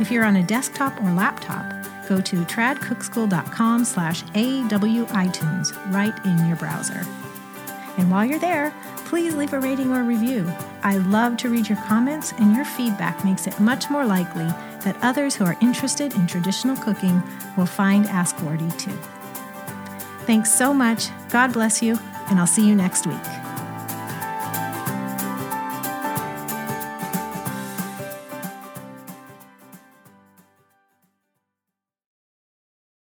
If 0.00 0.10
you're 0.10 0.24
on 0.24 0.36
a 0.36 0.42
desktop 0.42 0.98
or 1.02 1.12
laptop, 1.12 1.86
go 2.08 2.20
to 2.20 2.36
tradcookschool.com 2.44 3.84
slash 3.84 4.22
awitunes 4.22 5.92
right 5.92 6.24
in 6.24 6.46
your 6.46 6.56
browser. 6.56 7.02
And 7.98 8.10
while 8.10 8.24
you're 8.24 8.38
there, 8.38 8.74
please 9.04 9.34
leave 9.34 9.52
a 9.52 9.60
rating 9.60 9.92
or 9.92 10.04
review. 10.04 10.50
I 10.82 10.96
love 10.96 11.36
to 11.38 11.50
read 11.50 11.68
your 11.68 11.78
comments, 11.84 12.32
and 12.38 12.56
your 12.56 12.64
feedback 12.64 13.24
makes 13.24 13.46
it 13.46 13.60
much 13.60 13.90
more 13.90 14.06
likely 14.06 14.46
that 14.84 14.96
others 15.02 15.34
who 15.34 15.44
are 15.44 15.58
interested 15.60 16.14
in 16.14 16.26
traditional 16.26 16.76
cooking 16.76 17.22
will 17.56 17.66
find 17.66 18.06
Ask 18.06 18.36
Wardee 18.42 18.70
too. 18.78 18.98
Thanks 20.30 20.52
so 20.52 20.72
much. 20.72 21.08
God 21.30 21.52
bless 21.52 21.82
you, 21.82 21.98
and 22.28 22.38
I'll 22.38 22.46
see 22.46 22.64
you 22.64 22.76
next 22.76 23.04
week. 23.04 23.39